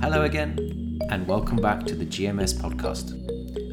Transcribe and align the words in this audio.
Hello 0.00 0.24
again, 0.24 1.00
and 1.10 1.26
welcome 1.26 1.56
back 1.56 1.84
to 1.86 1.94
the 1.94 2.04
GMS 2.04 2.54
podcast. 2.54 3.14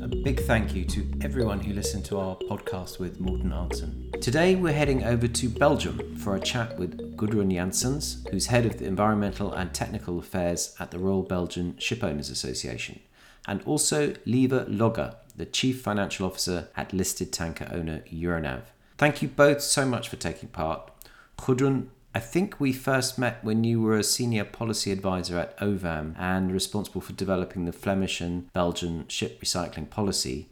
A 0.01 0.07
big 0.07 0.39
thank 0.39 0.73
you 0.73 0.85
to 0.85 1.05
everyone 1.21 1.59
who 1.59 1.73
listened 1.73 2.05
to 2.05 2.17
our 2.17 2.37
podcast 2.37 2.97
with 2.97 3.19
Morten 3.19 3.51
Hansen. 3.51 4.09
Today 4.21 4.55
we're 4.55 4.73
heading 4.73 5.03
over 5.03 5.27
to 5.27 5.49
Belgium 5.49 6.15
for 6.15 6.35
a 6.35 6.39
chat 6.39 6.79
with 6.79 7.17
Gudrun 7.17 7.51
Janssens, 7.51 8.25
who's 8.31 8.47
head 8.47 8.65
of 8.65 8.79
the 8.79 8.85
environmental 8.85 9.53
and 9.53 9.73
technical 9.73 10.17
affairs 10.17 10.75
at 10.79 10.91
the 10.91 10.99
Royal 10.99 11.23
Belgian 11.23 11.73
Shipowners 11.73 12.31
Association, 12.31 13.01
and 13.45 13.61
also 13.63 14.13
Lieve 14.25 14.51
Logghe, 14.51 15.15
the 15.35 15.45
chief 15.45 15.81
financial 15.81 16.25
officer 16.25 16.69
at 16.77 16.93
listed 16.93 17.33
tanker 17.33 17.69
owner 17.71 18.01
Euronav. 18.11 18.61
Thank 18.97 19.21
you 19.21 19.27
both 19.27 19.61
so 19.61 19.85
much 19.85 20.07
for 20.07 20.15
taking 20.15 20.49
part. 20.49 20.89
Gudrun 21.37 21.89
I 22.15 22.19
think 22.19 22.59
we 22.59 22.73
first 22.73 23.17
met 23.17 23.43
when 23.43 23.63
you 23.63 23.81
were 23.81 23.97
a 23.97 24.03
senior 24.03 24.45
policy 24.45 24.91
advisor 24.91 25.39
at 25.39 25.57
OVAM 25.59 26.15
and 26.19 26.51
responsible 26.51 27.01
for 27.01 27.13
developing 27.13 27.65
the 27.65 27.71
Flemish 27.71 28.21
and 28.21 28.53
Belgian 28.53 29.07
ship 29.07 29.41
recycling 29.41 29.89
policy. 29.89 30.47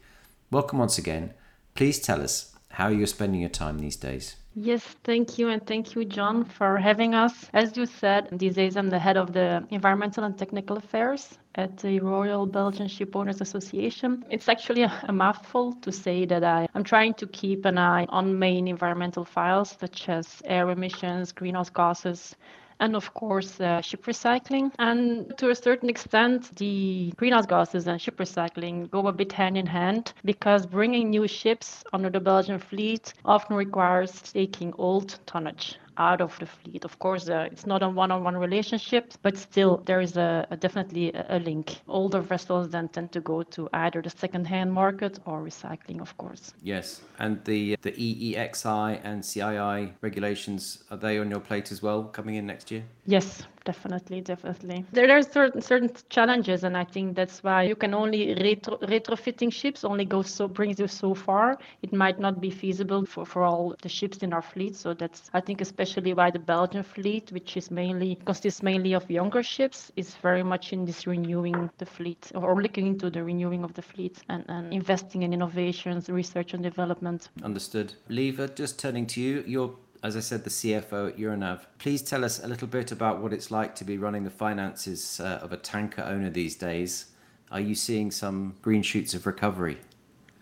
Welcome 0.50 0.80
once 0.80 0.98
again. 0.98 1.34
Please 1.76 2.00
tell 2.00 2.20
us 2.20 2.52
how 2.70 2.88
you're 2.88 3.06
spending 3.06 3.42
your 3.42 3.48
time 3.48 3.78
these 3.78 3.94
days. 3.94 4.34
Yes, 4.54 4.82
thank 5.04 5.38
you. 5.38 5.48
And 5.48 5.66
thank 5.66 5.94
you, 5.94 6.04
John, 6.04 6.44
for 6.44 6.76
having 6.78 7.14
us. 7.14 7.48
As 7.54 7.76
you 7.76 7.86
said, 7.86 8.28
these 8.32 8.54
days 8.54 8.76
I'm 8.76 8.90
the 8.90 8.98
head 8.98 9.16
of 9.16 9.32
the 9.32 9.66
environmental 9.70 10.24
and 10.24 10.36
technical 10.38 10.76
affairs 10.76 11.38
at 11.54 11.78
the 11.78 12.00
Royal 12.00 12.46
Belgian 12.46 12.86
Shipowners 12.86 13.40
Association. 13.40 14.24
It's 14.30 14.48
actually 14.48 14.82
a, 14.82 14.92
a 15.08 15.12
mouthful 15.12 15.72
to 15.82 15.90
say 15.92 16.26
that 16.26 16.44
I, 16.44 16.68
am 16.74 16.84
trying 16.84 17.14
to 17.14 17.26
keep 17.26 17.64
an 17.64 17.78
eye 17.78 18.06
on 18.10 18.38
main 18.38 18.68
environmental 18.68 19.24
files 19.24 19.76
such 19.80 20.08
as 20.10 20.42
air 20.44 20.68
emissions, 20.70 21.32
greenhouse 21.32 21.70
gases, 21.70 22.36
and 22.82 22.96
of 22.96 23.14
course 23.14 23.60
uh, 23.60 23.80
ship 23.80 24.04
recycling. 24.04 24.72
And 24.78 25.32
to 25.38 25.50
a 25.50 25.54
certain 25.54 25.88
extent, 25.88 26.54
the 26.56 27.12
greenhouse 27.16 27.46
gases 27.46 27.86
and 27.86 28.00
ship 28.00 28.16
recycling 28.18 28.90
go 28.90 29.06
a 29.06 29.12
bit 29.12 29.32
hand 29.32 29.56
in 29.56 29.66
hand 29.66 30.12
because 30.24 30.66
bringing 30.66 31.10
new 31.10 31.26
ships 31.28 31.84
under 31.92 32.10
the 32.10 32.20
Belgian 32.20 32.58
fleet 32.58 33.14
often 33.24 33.56
requires 33.56 34.12
taking 34.32 34.72
old 34.78 35.18
tonnage 35.26 35.76
out 35.96 36.20
of 36.20 36.38
the 36.38 36.46
fleet. 36.46 36.84
Of 36.84 36.98
course, 36.98 37.28
uh, 37.28 37.48
it's 37.50 37.66
not 37.66 37.82
a 37.82 37.88
one-on-one 37.88 38.36
relationship, 38.36 39.14
but 39.22 39.36
still 39.36 39.82
there 39.84 40.00
is 40.00 40.16
a, 40.16 40.46
a 40.50 40.56
definitely 40.56 41.12
a, 41.12 41.26
a, 41.36 41.38
link. 41.38 41.80
Older 41.88 42.20
vessels 42.20 42.70
then 42.70 42.88
tend 42.88 43.12
to 43.12 43.20
go 43.20 43.42
to 43.42 43.68
either 43.72 44.02
the 44.02 44.10
second-hand 44.10 44.72
market 44.72 45.18
or 45.26 45.42
recycling, 45.42 46.00
of 46.00 46.16
course. 46.16 46.54
Yes, 46.62 47.02
and 47.18 47.44
the 47.44 47.76
the 47.82 47.92
EEXI 47.92 49.00
and 49.04 49.22
CII 49.22 49.92
regulations 50.00 50.84
are 50.90 50.96
they 50.96 51.18
on 51.18 51.30
your 51.30 51.40
plate 51.40 51.70
as 51.72 51.82
well 51.82 52.04
coming 52.04 52.36
in 52.36 52.46
next 52.46 52.70
year? 52.70 52.84
Yes, 53.06 53.42
definitely, 53.64 54.20
definitely. 54.20 54.84
There 54.92 55.10
are 55.10 55.22
certain 55.22 55.60
certain 55.60 55.90
challenges, 56.08 56.64
and 56.64 56.76
I 56.76 56.84
think 56.84 57.16
that's 57.16 57.42
why 57.42 57.64
you 57.64 57.76
can 57.76 57.94
only 57.94 58.34
retro, 58.34 58.78
retrofitting 58.78 59.52
ships 59.52 59.84
only 59.84 60.04
goes 60.04 60.30
so 60.30 60.48
brings 60.48 60.78
you 60.78 60.88
so 60.88 61.14
far. 61.14 61.58
It 61.82 61.92
might 61.92 62.18
not 62.18 62.40
be 62.40 62.50
feasible 62.50 63.04
for, 63.06 63.26
for 63.26 63.42
all 63.44 63.74
the 63.82 63.88
ships 63.88 64.18
in 64.18 64.32
our 64.32 64.42
fleet. 64.42 64.76
So 64.76 64.94
that's 64.94 65.30
I 65.34 65.40
think 65.40 65.60
especially 65.60 65.81
why 66.14 66.30
the 66.30 66.38
Belgian 66.38 66.82
fleet, 66.82 67.30
which 67.32 67.56
is 67.56 67.70
mainly 67.70 68.16
consists 68.24 68.62
mainly 68.62 68.92
of 68.94 69.10
younger 69.10 69.42
ships, 69.42 69.90
is 69.96 70.14
very 70.16 70.42
much 70.42 70.72
in 70.72 70.84
this 70.84 71.06
renewing 71.06 71.70
the 71.78 71.86
fleet 71.86 72.30
or 72.34 72.62
looking 72.62 72.86
into 72.86 73.10
the 73.10 73.22
renewing 73.22 73.64
of 73.64 73.74
the 73.74 73.82
fleet 73.82 74.18
and, 74.28 74.44
and 74.48 74.72
investing 74.72 75.22
in 75.22 75.32
innovations, 75.32 76.08
research 76.08 76.54
and 76.54 76.62
development. 76.62 77.28
Understood. 77.42 77.94
Lieve, 78.08 78.54
just 78.54 78.78
turning 78.78 79.06
to 79.06 79.20
you, 79.20 79.44
you're 79.46 79.74
as 80.04 80.16
I 80.16 80.20
said, 80.20 80.42
the 80.42 80.50
CFO 80.50 81.10
at 81.10 81.16
Euronav. 81.16 81.60
Please 81.78 82.02
tell 82.02 82.24
us 82.24 82.42
a 82.42 82.48
little 82.48 82.66
bit 82.66 82.90
about 82.90 83.22
what 83.22 83.32
it's 83.32 83.52
like 83.52 83.76
to 83.76 83.84
be 83.84 83.98
running 83.98 84.24
the 84.24 84.30
finances 84.30 85.20
uh, 85.20 85.38
of 85.40 85.52
a 85.52 85.56
tanker 85.56 86.02
owner 86.02 86.28
these 86.28 86.56
days. 86.56 87.06
Are 87.52 87.60
you 87.60 87.76
seeing 87.76 88.10
some 88.10 88.56
green 88.62 88.82
shoots 88.82 89.14
of 89.14 89.26
recovery? 89.26 89.78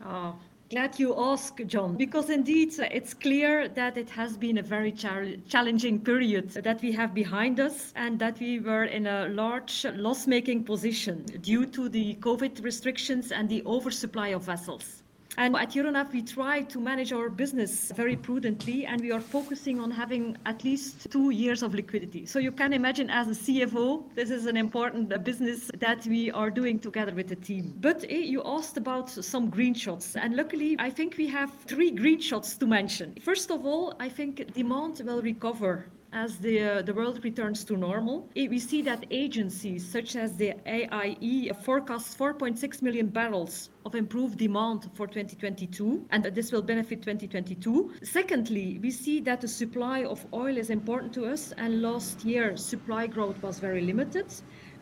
Oh, 0.02 0.36
glad 0.70 1.01
you 1.01 1.13
asked, 1.19 1.67
John, 1.67 1.97
because 1.97 2.31
indeed 2.31 2.79
uh, 2.79 2.85
it's 2.92 3.13
clear 3.13 3.69
that 3.70 3.97
it 3.97 4.08
has 4.11 4.36
been 4.36 4.58
a 4.58 4.63
very 4.63 4.92
challenging 4.92 5.98
period 5.98 6.51
that 6.51 6.81
we 6.81 6.92
have 6.92 7.13
behind 7.13 7.58
us 7.58 7.92
and 7.97 8.20
that 8.20 8.39
we 8.39 8.61
were 8.61 8.85
in 8.85 9.08
a 9.08 9.29
large 9.31 9.85
loss 9.97 10.29
making 10.29 10.63
position 10.63 11.25
due 11.41 11.67
to 11.67 11.89
the 11.89 12.14
COVID 12.20 12.63
restrictions 12.63 13.33
and 13.33 13.48
the 13.48 13.64
oversupply 13.67 14.29
of 14.29 14.42
vessels. 14.45 15.03
And 15.36 15.57
at 15.57 15.70
Euronav, 15.70 16.13
we 16.13 16.23
try 16.23 16.63
to 16.63 16.80
manage 16.80 17.13
our 17.13 17.29
business 17.29 17.92
very 17.95 18.17
prudently, 18.17 18.85
and 18.85 19.01
we 19.01 19.13
are 19.13 19.20
focusing 19.20 19.80
on 19.80 19.91
having 19.91 20.36
at 20.45 20.64
least 20.64 21.11
two 21.11 21.30
years 21.30 21.63
of 21.63 21.74
liquidity. 21.74 22.27
So 22.27 22.39
you 22.39 22.52
can 22.52 22.73
imagine, 22.73 23.11
as 23.11 23.29
a 23.29 23.30
CFO, 23.30 24.14
this 24.14 24.30
is 24.30 24.46
an 24.46 24.57
important 24.57 25.08
business 25.24 25.70
that 25.79 26.05
we 26.07 26.30
are 26.33 26.51
doing 26.51 26.79
together 26.79 27.14
with 27.14 27.29
the 27.29 27.36
team. 27.36 27.74
But 27.80 28.05
eh, 28.08 28.17
you 28.17 28.42
asked 28.45 28.77
about 28.77 29.08
some 29.08 29.51
green 29.51 29.74
shots, 29.74 30.17
and 30.17 30.35
luckily, 30.35 30.77
I 30.79 30.90
think 30.90 31.17
we 31.17 31.29
have 31.29 31.52
three 31.67 31.90
green 31.90 32.20
shots 32.20 32.57
to 32.57 32.67
mention. 32.67 33.14
First 33.23 33.51
of 33.51 33.64
all, 33.64 33.95
I 34.01 34.08
think 34.08 34.52
demand 34.52 35.01
will 35.05 35.23
recover 35.23 35.86
as 36.12 36.38
the, 36.38 36.60
uh, 36.60 36.82
the 36.82 36.92
world 36.92 37.22
returns 37.24 37.64
to 37.64 37.76
normal. 37.76 38.28
We 38.34 38.58
see 38.58 38.82
that 38.82 39.04
agencies 39.10 39.86
such 39.86 40.16
as 40.16 40.36
the 40.36 40.54
AIE 40.66 41.52
forecast 41.62 42.18
4.6 42.18 42.82
million 42.82 43.06
barrels 43.06 43.70
of 43.86 43.94
improved 43.94 44.38
demand 44.38 44.90
for 44.94 45.06
2022, 45.06 46.06
and 46.10 46.24
this 46.24 46.52
will 46.52 46.62
benefit 46.62 47.02
2022. 47.02 47.92
Secondly, 48.02 48.78
we 48.82 48.90
see 48.90 49.20
that 49.20 49.40
the 49.40 49.48
supply 49.48 50.04
of 50.04 50.26
oil 50.32 50.56
is 50.56 50.70
important 50.70 51.12
to 51.14 51.26
us, 51.26 51.52
and 51.56 51.82
last 51.82 52.24
year 52.24 52.56
supply 52.56 53.06
growth 53.06 53.40
was 53.42 53.58
very 53.58 53.80
limited. 53.80 54.27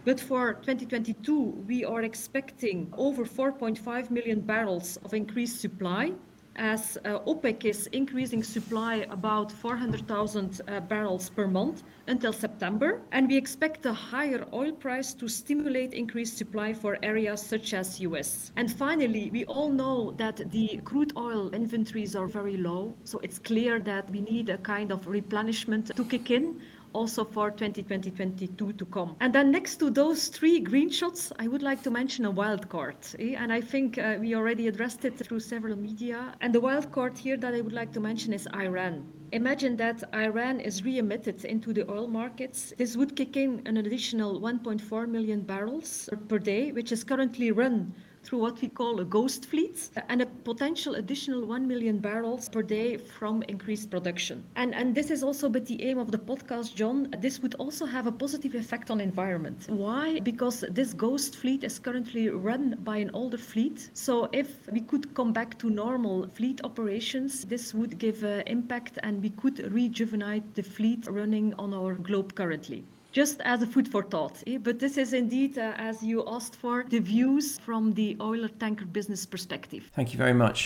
But 0.04 0.20
for 0.20 0.54
2022, 0.54 1.64
we 1.66 1.84
are 1.84 2.02
expecting 2.02 2.92
over 2.96 3.24
4.5 3.24 4.10
million 4.10 4.40
barrels 4.40 4.96
of 5.04 5.12
increased 5.12 5.60
supply 5.60 6.12
as 6.58 6.98
uh, 7.04 7.20
OPEC 7.20 7.64
is 7.64 7.86
increasing 7.88 8.42
supply 8.42 9.06
about 9.10 9.50
400,000 9.50 10.60
uh, 10.66 10.80
barrels 10.80 11.30
per 11.30 11.46
month 11.46 11.84
until 12.08 12.32
September. 12.32 13.00
And 13.12 13.28
we 13.28 13.36
expect 13.36 13.86
a 13.86 13.92
higher 13.92 14.44
oil 14.52 14.72
price 14.72 15.14
to 15.14 15.28
stimulate 15.28 15.94
increased 15.94 16.36
supply 16.36 16.74
for 16.74 16.98
areas 17.02 17.40
such 17.40 17.74
as 17.74 18.00
US. 18.00 18.52
And 18.56 18.70
finally, 18.70 19.30
we 19.30 19.44
all 19.44 19.70
know 19.70 20.12
that 20.18 20.50
the 20.50 20.80
crude 20.84 21.12
oil 21.16 21.50
inventories 21.50 22.16
are 22.16 22.26
very 22.26 22.56
low. 22.56 22.94
So 23.04 23.18
it's 23.20 23.38
clear 23.38 23.78
that 23.80 24.10
we 24.10 24.20
need 24.20 24.50
a 24.50 24.58
kind 24.58 24.90
of 24.90 25.06
replenishment 25.06 25.94
to 25.96 26.04
kick 26.04 26.30
in 26.30 26.60
also 26.92 27.24
for 27.24 27.50
2020-2022 27.50 28.78
to 28.78 28.84
come. 28.86 29.16
And 29.20 29.34
then 29.34 29.50
next 29.50 29.76
to 29.76 29.90
those 29.90 30.28
three 30.28 30.60
green 30.60 30.90
shots, 30.90 31.32
I 31.38 31.48
would 31.48 31.62
like 31.62 31.82
to 31.82 31.90
mention 31.90 32.24
a 32.24 32.30
wild 32.30 32.68
card. 32.68 32.96
Eh? 33.18 33.34
And 33.36 33.52
I 33.52 33.60
think 33.60 33.98
uh, 33.98 34.16
we 34.20 34.34
already 34.34 34.68
addressed 34.68 35.04
it 35.04 35.18
through 35.18 35.40
several 35.40 35.76
media. 35.76 36.34
And 36.40 36.54
the 36.54 36.60
wild 36.60 36.90
card 36.92 37.16
here 37.16 37.36
that 37.36 37.54
I 37.54 37.60
would 37.60 37.72
like 37.72 37.92
to 37.92 38.00
mention 38.00 38.32
is 38.32 38.48
Iran. 38.54 39.06
Imagine 39.32 39.76
that 39.76 40.02
Iran 40.14 40.58
is 40.60 40.84
re-emitted 40.84 41.44
into 41.44 41.74
the 41.74 41.90
oil 41.90 42.08
markets. 42.08 42.72
This 42.78 42.96
would 42.96 43.14
kick 43.14 43.36
in 43.36 43.62
an 43.66 43.76
additional 43.76 44.40
1.4 44.40 45.08
million 45.08 45.42
barrels 45.42 46.08
per 46.28 46.38
day, 46.38 46.72
which 46.72 46.92
is 46.92 47.04
currently 47.04 47.52
run 47.52 47.94
through 48.28 48.38
what 48.38 48.60
we 48.60 48.68
call 48.68 49.00
a 49.00 49.04
ghost 49.06 49.46
fleet 49.46 49.88
and 50.10 50.20
a 50.20 50.26
potential 50.26 50.96
additional 50.96 51.46
1 51.46 51.66
million 51.66 51.98
barrels 51.98 52.46
per 52.50 52.62
day 52.62 52.98
from 52.98 53.42
increased 53.44 53.90
production. 53.90 54.44
And, 54.54 54.74
and 54.74 54.94
this 54.94 55.10
is 55.10 55.22
also 55.22 55.48
but 55.48 55.64
the 55.64 55.82
aim 55.82 55.96
of 55.96 56.10
the 56.10 56.18
podcast, 56.18 56.74
John. 56.74 57.08
This 57.20 57.40
would 57.40 57.54
also 57.54 57.86
have 57.86 58.06
a 58.06 58.12
positive 58.12 58.54
effect 58.54 58.90
on 58.90 59.00
environment. 59.00 59.64
Why? 59.70 60.20
Because 60.20 60.62
this 60.68 60.92
ghost 60.92 61.36
fleet 61.36 61.64
is 61.64 61.78
currently 61.78 62.28
run 62.28 62.76
by 62.84 62.98
an 62.98 63.10
older 63.14 63.38
fleet. 63.38 63.88
So 63.94 64.28
if 64.32 64.70
we 64.70 64.82
could 64.82 65.14
come 65.14 65.32
back 65.32 65.58
to 65.60 65.70
normal 65.70 66.28
fleet 66.34 66.60
operations, 66.64 67.46
this 67.46 67.72
would 67.72 67.98
give 67.98 68.24
uh, 68.24 68.42
impact 68.46 68.98
and 69.02 69.22
we 69.22 69.30
could 69.30 69.72
rejuvenate 69.72 70.54
the 70.54 70.62
fleet 70.62 71.06
running 71.08 71.54
on 71.54 71.72
our 71.72 71.94
globe 71.94 72.34
currently 72.34 72.84
just 73.18 73.40
as 73.40 73.62
a 73.62 73.66
food 73.66 73.88
for 73.88 74.04
thought. 74.04 74.36
Eh? 74.46 74.58
But 74.66 74.78
this 74.78 74.96
is 74.96 75.12
indeed, 75.12 75.58
uh, 75.58 75.72
as 75.90 76.04
you 76.04 76.18
asked 76.28 76.54
for, 76.54 76.84
the 76.88 77.00
views 77.00 77.58
from 77.58 77.92
the 77.94 78.16
oil 78.20 78.48
tanker 78.60 78.84
business 78.84 79.26
perspective. 79.26 79.90
Thank 79.92 80.12
you 80.12 80.18
very 80.18 80.32
much. 80.44 80.58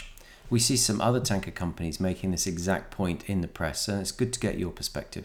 We 0.50 0.59
see 0.59 0.77
some 0.77 1.00
other 1.00 1.21
tanker 1.21 1.50
companies 1.50 1.99
making 1.99 2.31
this 2.31 2.47
exact 2.47 2.91
point 2.91 3.21
in 3.27 3.41
the 3.41 3.49
press, 3.49 3.88
and 3.88 4.03
it's 4.03 4.12
good 4.12 4.35
to 4.35 4.41
get 4.47 4.59
your 4.59 4.71
perspective. 4.71 5.25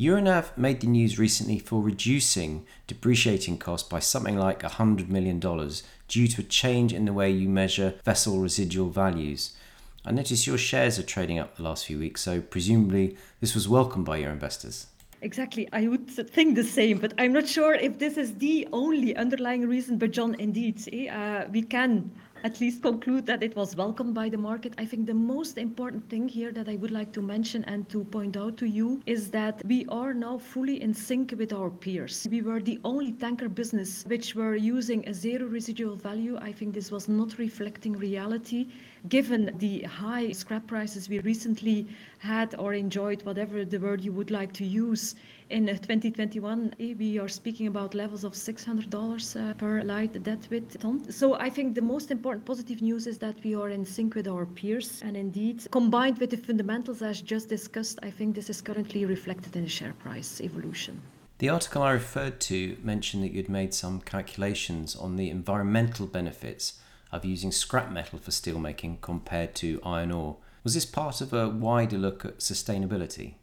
Euronav 0.00 0.56
made 0.56 0.80
the 0.80 0.86
news 0.86 1.18
recently 1.18 1.58
for 1.58 1.82
reducing 1.82 2.64
depreciating 2.86 3.58
costs 3.58 3.86
by 3.86 3.98
something 3.98 4.38
like 4.38 4.62
$100 4.62 5.08
million 5.10 5.38
due 5.38 6.28
to 6.28 6.40
a 6.40 6.44
change 6.44 6.94
in 6.94 7.04
the 7.04 7.12
way 7.12 7.30
you 7.30 7.46
measure 7.46 7.96
vessel 8.06 8.38
residual 8.38 8.88
values. 8.88 9.54
I 10.02 10.12
notice 10.12 10.46
your 10.46 10.56
shares 10.56 10.98
are 10.98 11.02
trading 11.14 11.38
up 11.38 11.56
the 11.56 11.62
last 11.62 11.84
few 11.84 11.98
weeks, 11.98 12.22
so 12.22 12.40
presumably 12.40 13.18
this 13.40 13.54
was 13.54 13.68
welcomed 13.68 14.06
by 14.06 14.16
your 14.16 14.32
investors. 14.32 14.86
Exactly. 15.20 15.68
I 15.72 15.88
would 15.88 16.08
think 16.08 16.54
the 16.54 16.62
same, 16.62 16.98
but 16.98 17.12
I'm 17.18 17.32
not 17.32 17.48
sure 17.48 17.74
if 17.74 17.98
this 17.98 18.16
is 18.16 18.34
the 18.34 18.68
only 18.72 19.16
underlying 19.16 19.68
reason. 19.68 19.98
But 19.98 20.12
John, 20.12 20.36
indeed, 20.38 20.78
uh, 21.10 21.46
we 21.50 21.62
can 21.62 22.12
at 22.44 22.60
least 22.60 22.82
conclude 22.82 23.26
that 23.26 23.42
it 23.42 23.56
was 23.56 23.74
welcomed 23.74 24.14
by 24.14 24.28
the 24.28 24.38
market. 24.38 24.72
I 24.78 24.84
think 24.84 25.06
the 25.06 25.14
most 25.14 25.58
important 25.58 26.08
thing 26.08 26.28
here 26.28 26.52
that 26.52 26.68
I 26.68 26.76
would 26.76 26.90
like 26.90 27.12
to 27.12 27.22
mention 27.22 27.64
and 27.64 27.88
to 27.88 28.04
point 28.04 28.36
out 28.36 28.56
to 28.58 28.66
you 28.66 29.00
is 29.06 29.30
that 29.30 29.62
we 29.64 29.86
are 29.88 30.14
now 30.14 30.38
fully 30.38 30.80
in 30.80 30.94
sync 30.94 31.34
with 31.36 31.52
our 31.52 31.70
peers. 31.70 32.26
We 32.30 32.42
were 32.42 32.60
the 32.60 32.78
only 32.84 33.12
tanker 33.12 33.48
business 33.48 34.04
which 34.06 34.34
were 34.34 34.54
using 34.54 35.08
a 35.08 35.14
zero 35.14 35.46
residual 35.46 35.96
value. 35.96 36.38
I 36.40 36.52
think 36.52 36.74
this 36.74 36.90
was 36.90 37.08
not 37.08 37.38
reflecting 37.38 37.94
reality 37.94 38.68
given 39.08 39.54
the 39.58 39.82
high 39.82 40.32
scrap 40.32 40.66
prices 40.66 41.08
we 41.08 41.20
recently 41.20 41.86
had 42.18 42.54
or 42.58 42.74
enjoyed, 42.74 43.22
whatever 43.22 43.64
the 43.64 43.78
word 43.78 44.00
you 44.00 44.12
would 44.12 44.30
like 44.30 44.52
to 44.54 44.64
use 44.64 45.14
in 45.50 45.66
2021, 45.66 46.74
eh, 46.78 46.94
we 46.98 47.18
are 47.18 47.28
speaking 47.28 47.66
about 47.66 47.94
levels 47.94 48.24
of 48.24 48.32
$600 48.32 49.50
uh, 49.50 49.54
per 49.54 49.82
light 49.82 50.22
deadweight 50.22 50.80
ton. 50.80 51.10
So 51.10 51.34
I 51.34 51.48
think 51.50 51.74
the 51.74 51.82
most 51.82 52.10
important 52.10 52.44
positive 52.44 52.82
news 52.82 53.06
is 53.06 53.18
that 53.18 53.36
we 53.42 53.54
are 53.54 53.70
in 53.70 53.84
sync 53.84 54.14
with 54.14 54.28
our 54.28 54.46
peers. 54.46 55.00
And 55.02 55.16
indeed, 55.16 55.66
combined 55.70 56.18
with 56.18 56.30
the 56.30 56.36
fundamentals 56.36 57.02
as 57.02 57.22
just 57.22 57.48
discussed, 57.48 57.98
I 58.02 58.10
think 58.10 58.34
this 58.34 58.50
is 58.50 58.60
currently 58.60 59.04
reflected 59.04 59.56
in 59.56 59.64
the 59.64 59.68
share 59.68 59.94
price 59.94 60.40
evolution. 60.40 61.00
The 61.38 61.48
article 61.48 61.82
I 61.82 61.92
referred 61.92 62.40
to 62.40 62.76
mentioned 62.82 63.22
that 63.22 63.32
you'd 63.32 63.48
made 63.48 63.72
some 63.72 64.00
calculations 64.00 64.96
on 64.96 65.16
the 65.16 65.30
environmental 65.30 66.06
benefits 66.06 66.80
of 67.10 67.24
using 67.24 67.52
scrap 67.52 67.90
metal 67.90 68.18
for 68.18 68.32
steelmaking 68.32 69.00
compared 69.00 69.54
to 69.56 69.80
iron 69.82 70.12
ore. 70.12 70.36
Was 70.64 70.74
this 70.74 70.84
part 70.84 71.20
of 71.20 71.32
a 71.32 71.48
wider 71.48 71.96
look 71.96 72.24
at 72.24 72.38
sustainability? 72.38 73.34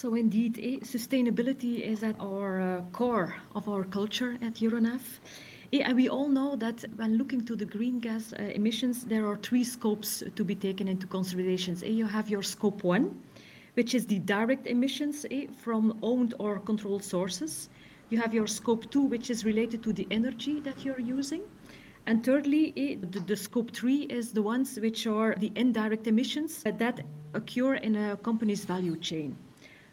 So 0.00 0.14
indeed, 0.14 0.60
eh, 0.62 0.78
sustainability 0.84 1.80
is 1.80 2.04
at 2.04 2.14
our 2.20 2.60
uh, 2.60 2.82
core 2.92 3.34
of 3.56 3.68
our 3.68 3.82
culture 3.82 4.38
at 4.40 4.54
Euronav. 4.62 5.00
Eh, 5.72 5.80
and 5.84 5.96
we 5.96 6.08
all 6.08 6.28
know 6.28 6.54
that 6.54 6.84
when 6.94 7.18
looking 7.18 7.44
to 7.46 7.56
the 7.56 7.64
green 7.64 7.98
gas 7.98 8.32
uh, 8.32 8.42
emissions, 8.54 9.06
there 9.06 9.26
are 9.26 9.36
three 9.38 9.64
scopes 9.64 10.22
to 10.36 10.44
be 10.44 10.54
taken 10.54 10.86
into 10.86 11.08
considerations. 11.08 11.82
Eh, 11.82 11.88
you 11.88 12.06
have 12.06 12.30
your 12.30 12.44
scope 12.44 12.84
one, 12.84 13.20
which 13.74 13.92
is 13.92 14.06
the 14.06 14.20
direct 14.20 14.68
emissions 14.68 15.26
from 15.56 15.98
owned 16.00 16.32
or 16.38 16.60
controlled 16.60 17.02
sources. 17.02 17.68
You 18.10 18.18
have 18.18 18.32
your 18.32 18.46
scope 18.46 18.88
two, 18.92 19.02
which 19.02 19.30
is 19.30 19.44
related 19.44 19.82
to 19.82 19.92
the 19.92 20.06
energy 20.12 20.60
that 20.60 20.84
you're 20.84 21.00
using. 21.00 21.42
And 22.06 22.22
thirdly, 22.22 23.00
the, 23.26 23.36
scope 23.36 23.72
three 23.72 24.02
is 24.02 24.30
the 24.30 24.42
ones 24.42 24.78
which 24.78 25.08
are 25.08 25.34
the 25.38 25.50
indirect 25.56 26.06
emissions 26.06 26.62
that 26.62 27.00
occur 27.34 27.74
in 27.74 27.96
a 27.96 28.16
company's 28.18 28.64
value 28.64 28.96
chain. 28.96 29.36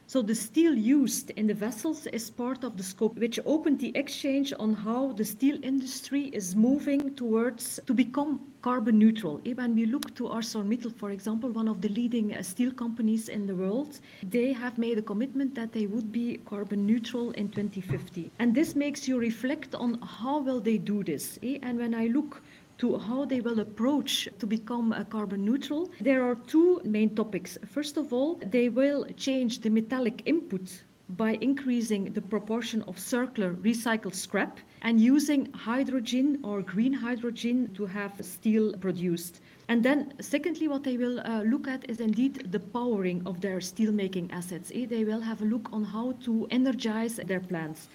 So 0.08 0.22
the 0.22 0.36
steel 0.36 0.76
used 0.78 1.32
in 1.32 1.48
the 1.48 1.56
vessels 1.56 2.06
is 2.06 2.30
part 2.30 2.64
of 2.64 2.78
the 2.78 2.84
scope, 2.84 3.18
which 3.18 3.40
opened 3.44 3.80
the 3.80 3.92
exchange 3.98 4.54
on 4.60 4.74
how 4.74 5.14
the 5.14 5.26
steel 5.26 5.58
industry 5.64 6.26
is 6.26 6.56
moving 6.56 7.16
towards 7.16 7.80
to 7.88 7.94
become 7.94 8.40
carbon 8.62 9.00
neutral. 9.00 9.42
When 9.44 9.74
we 9.74 9.88
look 9.88 10.14
to 10.16 10.24
ArcelorMittal, 10.26 10.96
for 10.96 11.10
example, 11.10 11.50
one 11.50 11.68
of 11.68 11.82
the 11.82 11.90
leading 11.90 12.36
uh, 12.36 12.44
steel 12.44 12.72
companies 12.72 13.30
in 13.30 13.48
the 13.48 13.56
world, 13.56 14.00
they 14.22 14.54
have 14.54 14.78
made 14.78 15.00
a 15.00 15.02
commitment 15.02 15.56
that 15.56 15.74
they 15.74 15.88
would 15.88 16.12
be 16.12 16.40
carbon 16.46 16.86
neutral 16.86 17.32
in 17.32 17.50
2050. 17.50 18.32
And 18.38 18.54
this 18.54 18.76
makes 18.76 19.08
you 19.08 19.18
reflect 19.18 19.74
on 19.74 20.00
how 20.02 20.38
will 20.38 20.60
they 20.60 20.78
do 20.78 21.04
this. 21.04 21.40
And 21.42 21.80
when 21.80 21.96
I 21.96 22.08
look 22.08 22.44
to 22.78 22.98
how 22.98 23.26
they 23.26 23.42
will 23.42 23.60
approach 23.60 24.28
to 24.40 24.46
become 24.46 24.94
carbon 25.10 25.46
neutral, 25.46 25.90
there 26.02 26.24
are 26.24 26.36
two 26.36 26.82
main 26.84 27.16
topics. 27.16 27.58
First 27.68 27.98
of 27.98 28.14
all, 28.14 28.36
they 28.46 28.70
will 28.70 29.06
change 29.18 29.60
the 29.60 29.70
metallic 29.70 30.22
input 30.26 30.84
by 31.10 31.38
increasing 31.42 32.12
the 32.14 32.22
proportion 32.22 32.82
of 32.84 32.98
circular 32.98 33.54
recycled 33.54 34.16
scrap 34.16 34.60
and 34.82 35.00
using 35.00 35.52
hydrogen 35.54 36.40
or 36.44 36.62
green 36.62 36.94
hydrogen 36.94 37.72
to 37.76 37.86
have 37.86 38.14
steel 38.26 38.74
produced. 38.78 39.42
And 39.68 39.82
then, 39.84 40.14
secondly, 40.20 40.68
what 40.68 40.84
they 40.84 40.98
will 40.98 41.20
uh, 41.22 41.42
look 41.42 41.68
at 41.68 41.90
is 41.90 42.00
indeed 42.00 42.52
the 42.52 42.60
powering 42.60 43.26
of 43.26 43.42
their 43.42 43.58
steelmaking 43.58 44.32
assets. 44.32 44.72
Eh? 44.74 44.86
They 44.86 45.04
will 45.04 45.22
have 45.22 45.42
a 45.42 45.46
look 45.46 45.70
on 45.74 45.84
how 45.84 46.14
to 46.26 46.48
energize 46.52 47.16
their 47.16 47.40
plants. 47.40 47.88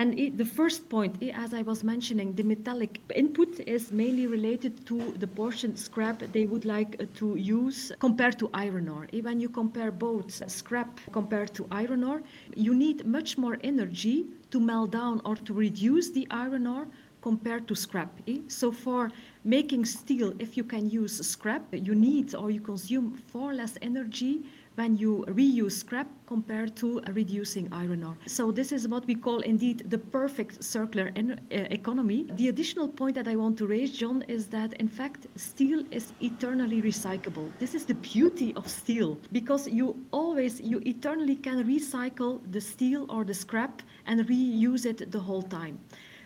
And 0.00 0.18
it, 0.18 0.38
the 0.38 0.46
first 0.46 0.88
point, 0.88 1.22
as 1.34 1.52
I 1.52 1.60
was 1.60 1.84
mentioning, 1.84 2.32
the 2.32 2.42
metallic 2.42 3.02
input 3.14 3.60
is 3.60 3.92
mainly 3.92 4.26
related 4.26 4.86
to 4.86 5.12
the 5.18 5.26
portion 5.26 5.76
scrap 5.76 6.20
they 6.32 6.46
would 6.46 6.64
like 6.64 6.96
uh, 6.98 7.04
to 7.16 7.36
use 7.36 7.92
compared 7.98 8.38
to 8.38 8.48
iron 8.54 8.88
ore. 8.88 9.06
When 9.12 9.40
you 9.40 9.50
compare 9.50 9.90
both 9.90 10.32
scrap 10.50 10.98
compared 11.12 11.52
to 11.52 11.66
iron 11.70 12.02
ore, 12.02 12.22
you 12.56 12.74
need 12.74 13.04
much 13.04 13.36
more 13.36 13.58
energy 13.62 14.24
to 14.52 14.58
melt 14.58 14.92
down 14.92 15.20
or 15.26 15.36
to 15.36 15.52
reduce 15.52 16.08
the 16.08 16.26
iron 16.30 16.66
ore 16.66 16.86
compared 17.20 17.68
to 17.68 17.74
scrap. 17.74 18.10
So 18.48 18.72
for 18.72 19.10
making 19.44 19.84
steel, 19.84 20.32
if 20.38 20.56
you 20.56 20.64
can 20.64 20.88
use 20.88 21.14
scrap, 21.26 21.66
you 21.72 21.94
need 21.94 22.34
or 22.34 22.50
you 22.50 22.62
consume 22.62 23.18
far 23.32 23.52
less 23.52 23.76
energy 23.82 24.44
when 24.76 24.96
you 24.96 25.24
reuse 25.28 25.72
scrap 25.72 26.08
compared 26.26 26.76
to 26.76 27.00
reducing 27.12 27.68
iron 27.72 28.04
ore. 28.04 28.16
So 28.26 28.52
this 28.52 28.72
is 28.72 28.86
what 28.88 29.06
we 29.06 29.14
call 29.14 29.40
indeed 29.40 29.90
the 29.90 29.98
perfect 29.98 30.62
circular 30.62 31.12
uh, 31.16 31.32
economy. 31.50 32.26
The 32.36 32.48
additional 32.48 32.88
point 32.88 33.14
that 33.16 33.28
I 33.28 33.36
want 33.36 33.58
to 33.58 33.66
raise, 33.66 33.92
John, 33.92 34.22
is 34.28 34.46
that 34.48 34.74
in 34.74 34.88
fact 34.88 35.26
steel 35.36 35.84
is 35.90 36.12
eternally 36.20 36.80
recyclable. 36.82 37.50
This 37.58 37.74
is 37.74 37.84
the 37.84 37.94
beauty 37.94 38.54
of 38.54 38.68
steel 38.68 39.18
because 39.32 39.68
you 39.68 39.96
always 40.12 40.60
you 40.60 40.80
eternally 40.86 41.36
can 41.36 41.64
recycle 41.64 42.40
the 42.52 42.60
steel 42.60 43.06
or 43.08 43.24
the 43.24 43.34
scrap 43.34 43.82
and 44.06 44.20
reuse 44.26 44.86
it 44.86 45.10
the 45.10 45.20
whole 45.20 45.42
time. 45.42 45.78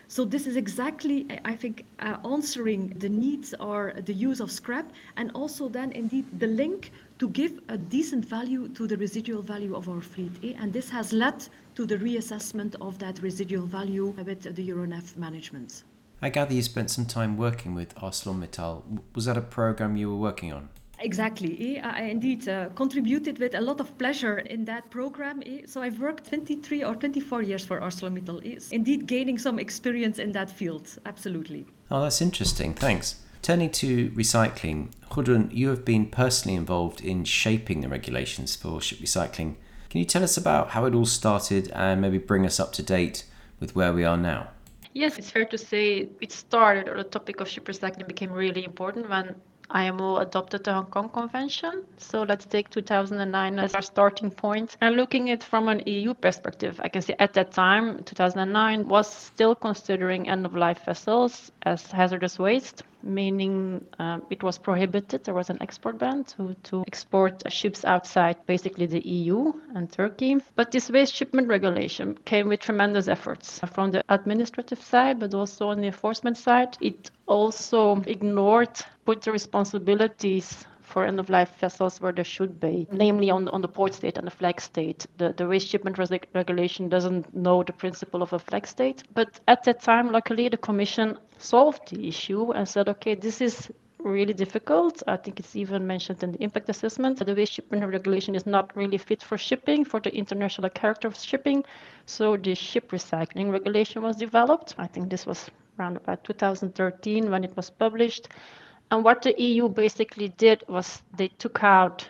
So 0.07 0.23
this 0.23 0.45
is 0.45 0.55
exactly, 0.55 1.25
I 1.45 1.55
think, 1.55 1.85
uh, 1.99 2.17
answering 2.23 2.89
the 2.99 3.09
needs 3.09 3.55
or 3.59 3.93
the 4.05 4.13
use 4.13 4.39
of 4.39 4.51
scrap, 4.51 4.91
and 5.17 5.31
also 5.33 5.67
then 5.67 5.91
indeed 5.93 6.25
the 6.39 6.47
link 6.47 6.91
to 7.19 7.29
give 7.29 7.59
a 7.69 7.77
decent 7.77 8.25
value 8.25 8.67
to 8.69 8.87
the 8.87 8.97
residual 8.97 9.41
value 9.41 9.75
of 9.75 9.87
our 9.89 10.01
fleet. 10.01 10.31
Eh? 10.43 10.53
And 10.59 10.73
this 10.73 10.89
has 10.89 11.13
led 11.13 11.47
to 11.75 11.85
the 11.85 11.97
reassessment 11.97 12.75
of 12.81 12.99
that 12.99 13.21
residual 13.21 13.65
value 13.65 14.07
with 14.07 14.43
the 14.55 14.69
Euronav 14.69 15.15
management. 15.17 15.83
I 16.21 16.29
gather 16.29 16.53
you 16.53 16.61
spent 16.61 16.89
some 16.89 17.05
time 17.05 17.37
working 17.37 17.75
with 17.75 17.93
ArcelorMittal. 17.95 18.99
Was 19.13 19.25
that 19.25 19.37
a 19.37 19.41
program 19.41 19.95
you 19.95 20.09
were 20.09 20.17
working 20.17 20.51
on? 20.53 20.69
Exactly. 20.99 21.77
Eh? 21.77 21.81
I 21.83 22.03
indeed 22.03 22.47
uh, 22.47 22.69
contributed 22.75 23.39
with 23.39 23.53
a 23.55 23.61
lot 23.61 23.79
of 23.79 23.97
pleasure 23.97 24.39
in 24.39 24.65
that 24.65 24.89
program. 24.89 25.43
Eh? 25.45 25.61
So 25.65 25.81
I've 25.81 25.99
worked 25.99 26.27
23 26.29 26.83
or 26.83 26.95
24 26.95 27.41
years 27.41 27.65
for 27.65 27.79
ArcelorMittal. 27.81 28.71
Indeed, 28.71 29.05
gaining 29.05 29.37
some 29.37 29.59
experience 29.59 30.19
in 30.19 30.31
that 30.33 30.49
field. 30.49 30.97
Absolutely. 31.05 31.65
Oh, 31.91 32.01
that's 32.01 32.21
interesting. 32.21 32.73
Thanks. 32.73 33.17
Turning 33.41 33.69
to 33.71 34.09
recycling, 34.11 34.89
Gudrun, 35.09 35.49
you 35.51 35.69
have 35.69 35.85
been 35.85 36.07
personally 36.07 36.55
involved 36.55 37.01
in 37.01 37.23
shaping 37.23 37.81
the 37.81 37.89
regulations 37.89 38.55
for 38.55 38.81
ship 38.81 38.99
recycling. 38.99 39.55
Can 39.89 39.99
you 39.99 40.05
tell 40.05 40.23
us 40.23 40.35
about 40.35 40.69
how 40.69 40.85
it 40.85 40.95
all 40.95 41.05
started 41.05 41.71
and 41.71 42.01
maybe 42.01 42.17
bring 42.17 42.45
us 42.45 42.59
up 42.59 42.73
to 42.73 42.83
date 42.83 43.25
with 43.59 43.75
where 43.75 43.93
we 43.93 44.03
are 44.03 44.17
now? 44.17 44.49
Yes, 44.93 45.17
it's 45.17 45.29
fair 45.29 45.45
to 45.45 45.57
say 45.57 46.09
it 46.21 46.31
started, 46.31 46.87
or 46.87 46.97
the 46.97 47.03
topic 47.03 47.39
of 47.39 47.47
ship 47.47 47.65
recycling 47.65 48.07
became 48.07 48.31
really 48.31 48.63
important 48.63 49.09
when 49.09 49.35
IMO 49.69 50.17
adopted 50.17 50.63
the 50.63 50.73
Hong 50.73 50.85
Kong 50.85 51.09
Convention. 51.09 51.83
So 51.97 52.23
let's 52.23 52.45
take 52.45 52.69
2009 52.69 53.59
as 53.59 53.73
our 53.73 53.81
starting 53.81 54.31
point. 54.31 54.77
And 54.81 54.95
looking 54.95 55.31
at 55.31 55.43
from 55.43 55.67
an 55.67 55.81
EU 55.85 56.13
perspective, 56.13 56.79
I 56.83 56.89
can 56.89 57.01
say 57.01 57.15
at 57.19 57.33
that 57.33 57.51
time, 57.51 58.03
2009 58.03 58.87
was 58.87 59.11
still 59.11 59.55
considering 59.55 60.29
end 60.29 60.45
of 60.45 60.55
life 60.55 60.81
vessels 60.85 61.51
as 61.63 61.91
hazardous 61.91 62.37
waste, 62.37 62.83
meaning 63.05 63.85
um, 63.99 64.23
it 64.29 64.43
was 64.43 64.57
prohibited. 64.57 65.23
There 65.23 65.33
was 65.33 65.49
an 65.49 65.57
export 65.61 65.97
ban 65.99 66.23
to, 66.35 66.55
to 66.63 66.83
export 66.87 67.43
ships 67.51 67.85
outside 67.85 68.37
basically 68.45 68.87
the 68.87 69.07
EU 69.07 69.53
and 69.75 69.91
Turkey. 69.91 70.37
But 70.55 70.71
this 70.71 70.89
waste 70.89 71.13
shipment 71.13 71.47
regulation 71.47 72.17
came 72.25 72.47
with 72.47 72.59
tremendous 72.59 73.07
efforts 73.07 73.59
from 73.71 73.91
the 73.91 74.03
administrative 74.09 74.81
side, 74.81 75.19
but 75.19 75.33
also 75.33 75.69
on 75.69 75.81
the 75.81 75.87
enforcement 75.87 76.37
side. 76.37 76.77
It 76.81 77.11
also 77.27 78.01
ignored 78.07 78.71
put 79.05 79.21
the 79.21 79.31
responsibilities 79.31 80.65
for 80.85 81.05
end 81.05 81.19
of 81.19 81.29
life 81.29 81.51
vessels 81.59 81.99
where 81.99 82.11
there 82.11 82.23
should 82.23 82.59
be, 82.59 82.67
mm-hmm. 82.67 82.97
namely 82.97 83.29
on, 83.29 83.47
on 83.49 83.61
the 83.61 83.67
port 83.67 83.93
state 83.93 84.17
and 84.17 84.27
the 84.27 84.31
flag 84.31 84.61
state. 84.61 85.05
The, 85.17 85.33
the 85.33 85.47
waste 85.47 85.67
shipment 85.67 85.97
regulation 85.97 86.89
doesn't 86.89 87.33
know 87.35 87.63
the 87.63 87.73
principle 87.73 88.21
of 88.21 88.33
a 88.33 88.39
flag 88.39 88.67
state. 88.67 89.03
But 89.13 89.39
at 89.47 89.63
that 89.63 89.81
time, 89.81 90.11
luckily, 90.11 90.49
the 90.49 90.57
Commission 90.57 91.17
solved 91.37 91.89
the 91.89 92.07
issue 92.07 92.51
and 92.51 92.67
said, 92.67 92.87
okay, 92.89 93.15
this 93.15 93.41
is 93.41 93.69
really 94.05 94.33
difficult. 94.33 95.01
I 95.07 95.17
think 95.17 95.39
it's 95.39 95.55
even 95.55 95.85
mentioned 95.87 96.21
in 96.23 96.31
the 96.33 96.43
impact 96.43 96.69
assessment. 96.69 97.17
that 97.19 97.25
The 97.25 97.35
waste 97.35 97.53
shipment 97.53 97.85
regulation 97.85 98.35
is 98.35 98.45
not 98.45 98.75
really 98.75 98.97
fit 98.97 99.23
for 99.23 99.37
shipping, 99.37 99.83
for 99.83 99.99
the 99.99 100.15
international 100.15 100.69
character 100.69 101.07
of 101.07 101.17
shipping. 101.17 101.63
So 102.05 102.37
the 102.37 102.53
ship 102.55 102.91
recycling 102.91 103.51
regulation 103.51 104.03
was 104.03 104.15
developed. 104.15 104.75
I 104.77 104.87
think 104.87 105.09
this 105.09 105.25
was 105.25 105.49
around 105.79 105.97
about 105.97 106.23
2013 106.23 107.31
when 107.31 107.43
it 107.43 107.55
was 107.57 107.69
published. 107.69 108.29
And 108.91 109.03
what 109.03 109.21
the 109.23 109.39
EU 109.41 109.69
basically 109.69 110.29
did 110.29 110.63
was 110.67 111.01
they 111.17 111.27
took 111.27 111.63
out 111.63 112.07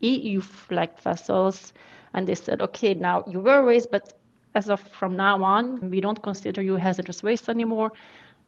EU 0.00 0.40
flagged 0.40 1.00
vessels 1.00 1.72
and 2.12 2.26
they 2.26 2.34
said, 2.34 2.62
okay, 2.62 2.94
now 2.94 3.24
you 3.26 3.40
were 3.40 3.64
waste, 3.64 3.90
but 3.90 4.12
as 4.54 4.70
of 4.70 4.80
from 4.80 5.16
now 5.16 5.42
on, 5.42 5.90
we 5.90 6.00
don't 6.00 6.22
consider 6.22 6.62
you 6.62 6.76
hazardous 6.76 7.22
waste 7.22 7.48
anymore. 7.48 7.92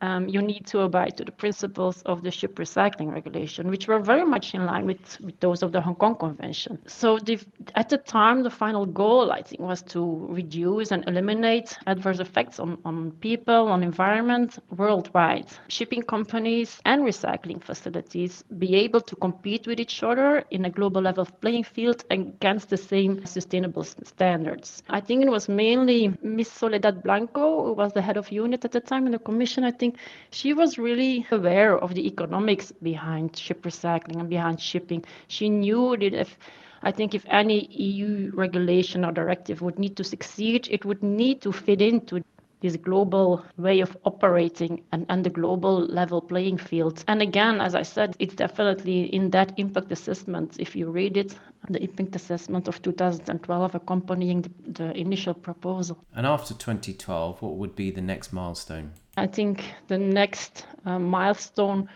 Um, 0.00 0.28
you 0.28 0.42
need 0.42 0.66
to 0.66 0.80
abide 0.80 1.16
to 1.16 1.24
the 1.24 1.32
principles 1.32 2.02
of 2.02 2.22
the 2.22 2.30
ship 2.30 2.56
recycling 2.56 3.12
regulation, 3.12 3.68
which 3.68 3.88
were 3.88 4.00
very 4.00 4.24
much 4.24 4.54
in 4.54 4.66
line 4.66 4.86
with, 4.86 5.20
with 5.20 5.38
those 5.40 5.62
of 5.62 5.72
the 5.72 5.80
Hong 5.80 5.94
Kong 5.94 6.16
Convention. 6.16 6.78
So 6.86 7.18
the, 7.18 7.38
at 7.74 7.88
the 7.88 7.98
time, 7.98 8.42
the 8.42 8.50
final 8.50 8.86
goal, 8.86 9.32
I 9.32 9.42
think, 9.42 9.60
was 9.60 9.82
to 9.82 10.26
reduce 10.28 10.90
and 10.90 11.06
eliminate 11.08 11.78
adverse 11.86 12.18
effects 12.18 12.58
on, 12.58 12.78
on 12.84 13.12
people, 13.12 13.68
on 13.68 13.82
environment 13.82 14.58
worldwide. 14.76 15.46
Shipping 15.68 16.02
companies 16.02 16.80
and 16.84 17.02
recycling 17.02 17.62
facilities 17.62 18.44
be 18.58 18.74
able 18.74 19.00
to 19.00 19.16
compete 19.16 19.66
with 19.66 19.80
each 19.80 20.02
other 20.02 20.44
in 20.50 20.64
a 20.64 20.70
global 20.70 21.00
level 21.02 21.26
playing 21.40 21.64
field 21.64 22.04
against 22.10 22.68
the 22.68 22.76
same 22.76 23.24
sustainable 23.24 23.84
standards. 23.84 24.82
I 24.88 25.00
think 25.00 25.24
it 25.24 25.30
was 25.30 25.48
mainly 25.48 26.14
Miss 26.22 26.50
Soledad 26.50 27.02
Blanco, 27.02 27.66
who 27.66 27.72
was 27.72 27.92
the 27.92 28.02
head 28.02 28.16
of 28.16 28.30
unit 28.30 28.64
at 28.64 28.72
the 28.72 28.80
time 28.80 29.06
in 29.06 29.12
the 29.12 29.18
commission, 29.18 29.64
I 29.64 29.70
think 29.70 29.85
think 29.86 29.98
she 30.30 30.52
was 30.52 30.78
really 30.78 31.26
aware 31.30 31.78
of 31.78 31.94
the 31.94 32.06
economics 32.06 32.72
behind 32.82 33.36
ship 33.36 33.62
recycling 33.62 34.20
and 34.20 34.28
behind 34.28 34.60
shipping. 34.60 35.04
She 35.28 35.48
knew 35.48 35.96
that 35.96 36.14
if 36.14 36.38
I 36.82 36.92
think 36.92 37.14
if 37.14 37.24
any 37.28 37.66
EU 37.66 38.30
regulation 38.34 39.04
or 39.04 39.12
directive 39.12 39.62
would 39.62 39.78
need 39.78 39.96
to 39.96 40.04
succeed, 40.04 40.68
it 40.70 40.84
would 40.84 41.02
need 41.02 41.40
to 41.42 41.52
fit 41.52 41.80
into 41.80 42.22
this 42.60 42.76
global 42.76 43.44
way 43.58 43.80
of 43.80 43.96
operating 44.04 44.82
and, 44.92 45.06
and 45.08 45.24
the 45.24 45.30
global 45.30 45.86
level 45.86 46.20
playing 46.20 46.58
field. 46.58 47.04
And 47.06 47.20
again, 47.22 47.60
as 47.60 47.74
I 47.74 47.82
said, 47.82 48.16
it's 48.18 48.34
definitely 48.34 49.14
in 49.14 49.30
that 49.30 49.52
impact 49.58 49.92
assessment, 49.92 50.56
if 50.58 50.74
you 50.74 50.90
read 50.90 51.16
it, 51.16 51.38
the 51.68 51.82
impact 51.82 52.16
assessment 52.16 52.68
of 52.68 52.80
2012 52.82 53.74
accompanying 53.74 54.42
the, 54.42 54.50
the 54.72 54.96
initial 54.96 55.34
proposal. 55.34 55.98
And 56.14 56.26
after 56.26 56.54
2012, 56.54 57.42
what 57.42 57.56
would 57.56 57.76
be 57.76 57.90
the 57.90 58.00
next 58.00 58.32
milestone? 58.32 58.92
I 59.16 59.26
think 59.26 59.64
the 59.88 59.98
next 59.98 60.66
uh, 60.84 60.98
milestone 60.98 61.88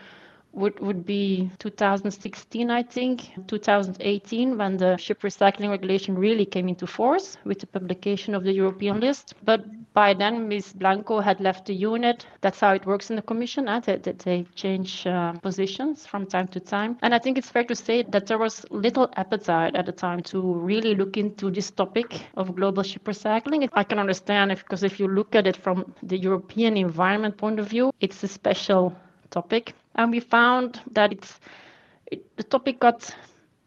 would, 0.53 0.79
would 0.79 1.05
be 1.05 1.49
2016, 1.59 2.69
I 2.69 2.83
think, 2.83 3.31
2018, 3.47 4.57
when 4.57 4.77
the 4.77 4.97
ship 4.97 5.21
recycling 5.21 5.69
regulation 5.69 6.17
really 6.17 6.45
came 6.45 6.67
into 6.67 6.87
force 6.87 7.37
with 7.45 7.59
the 7.59 7.67
publication 7.67 8.35
of 8.35 8.43
the 8.43 8.51
European 8.53 8.99
list. 8.99 9.33
But 9.43 9.65
by 9.93 10.13
then, 10.13 10.47
Ms. 10.47 10.73
Blanco 10.73 11.19
had 11.19 11.39
left 11.39 11.65
the 11.65 11.73
unit. 11.73 12.25
That's 12.41 12.59
how 12.59 12.73
it 12.73 12.85
works 12.85 13.09
in 13.09 13.15
the 13.15 13.21
Commission, 13.21 13.67
uh, 13.67 13.79
that 13.81 14.03
they, 14.03 14.13
they, 14.13 14.45
change 14.55 15.05
uh, 15.07 15.33
positions 15.33 16.05
from 16.05 16.25
time 16.25 16.47
to 16.49 16.59
time. 16.59 16.97
And 17.01 17.13
I 17.13 17.19
think 17.19 17.37
it's 17.37 17.49
fair 17.49 17.63
to 17.65 17.75
say 17.75 18.03
that 18.03 18.27
there 18.27 18.37
was 18.37 18.65
little 18.69 19.09
appetite 19.15 19.75
at 19.75 19.85
the 19.85 19.91
time 19.91 20.21
to 20.23 20.41
really 20.41 20.95
look 20.95 21.17
into 21.17 21.49
this 21.49 21.71
topic 21.71 22.21
of 22.37 22.55
global 22.55 22.83
ship 22.83 23.03
recycling. 23.05 23.67
I 23.73 23.83
can 23.83 23.99
understand 23.99 24.51
if, 24.51 24.59
because 24.59 24.83
if 24.83 24.99
you 24.99 25.07
look 25.07 25.35
at 25.35 25.47
it 25.47 25.57
from 25.57 25.93
the 26.03 26.17
European 26.17 26.77
environment 26.77 27.37
point 27.37 27.59
of 27.59 27.67
view, 27.67 27.91
it's 27.99 28.23
a 28.23 28.27
special 28.27 28.95
topic. 29.29 29.73
And 29.95 30.11
we 30.11 30.19
found 30.19 30.81
that 30.91 31.11
it's 31.11 31.39
it, 32.11 32.35
the 32.37 32.43
topic 32.43 32.79
got 32.79 33.13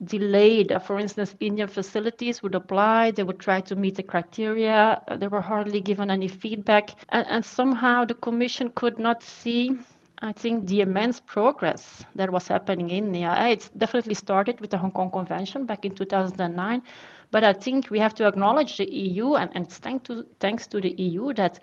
delayed. 0.04 0.72
For 0.86 0.98
instance, 0.98 1.34
Indian 1.40 1.68
facilities 1.68 2.42
would 2.42 2.54
apply, 2.54 3.12
they 3.12 3.22
would 3.22 3.38
try 3.38 3.60
to 3.62 3.76
meet 3.76 3.94
the 3.96 4.02
criteria, 4.02 5.00
uh, 5.08 5.16
they 5.16 5.28
were 5.28 5.40
hardly 5.40 5.80
given 5.80 6.10
any 6.10 6.28
feedback. 6.28 6.90
And, 7.10 7.26
and 7.28 7.44
somehow 7.44 8.04
the 8.04 8.14
Commission 8.14 8.70
could 8.74 8.98
not 8.98 9.22
see 9.22 9.78
I 10.24 10.32
think 10.32 10.68
the 10.68 10.80
immense 10.80 11.20
progress 11.20 12.02
that 12.14 12.30
was 12.30 12.48
happening 12.48 12.88
in 12.90 13.06
India. 13.06 13.36
It's 13.48 13.68
definitely 13.70 14.14
started 14.14 14.58
with 14.60 14.70
the 14.70 14.78
Hong 14.78 14.92
Kong 14.92 15.10
Convention 15.10 15.66
back 15.66 15.84
in 15.84 15.94
2009, 15.94 16.82
but 17.30 17.44
I 17.44 17.52
think 17.52 17.90
we 17.90 17.98
have 17.98 18.14
to 18.14 18.26
acknowledge 18.26 18.78
the 18.78 18.90
EU, 18.90 19.34
and, 19.34 19.50
and 19.54 19.68
thanks 19.68 20.06
to 20.08 20.24
thanks 20.40 20.66
to 20.68 20.80
the 20.80 20.92
EU 20.92 21.34
that 21.34 21.60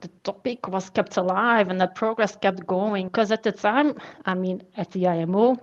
the 0.00 0.08
topic 0.24 0.68
was 0.68 0.90
kept 0.90 1.16
alive 1.16 1.68
and 1.68 1.80
that 1.80 1.94
progress 1.94 2.36
kept 2.36 2.66
going. 2.66 3.06
Because 3.06 3.32
at 3.32 3.42
the 3.42 3.52
time, 3.52 3.94
I 4.24 4.34
mean, 4.34 4.62
at 4.76 4.90
the 4.92 5.08
IMO, 5.08 5.56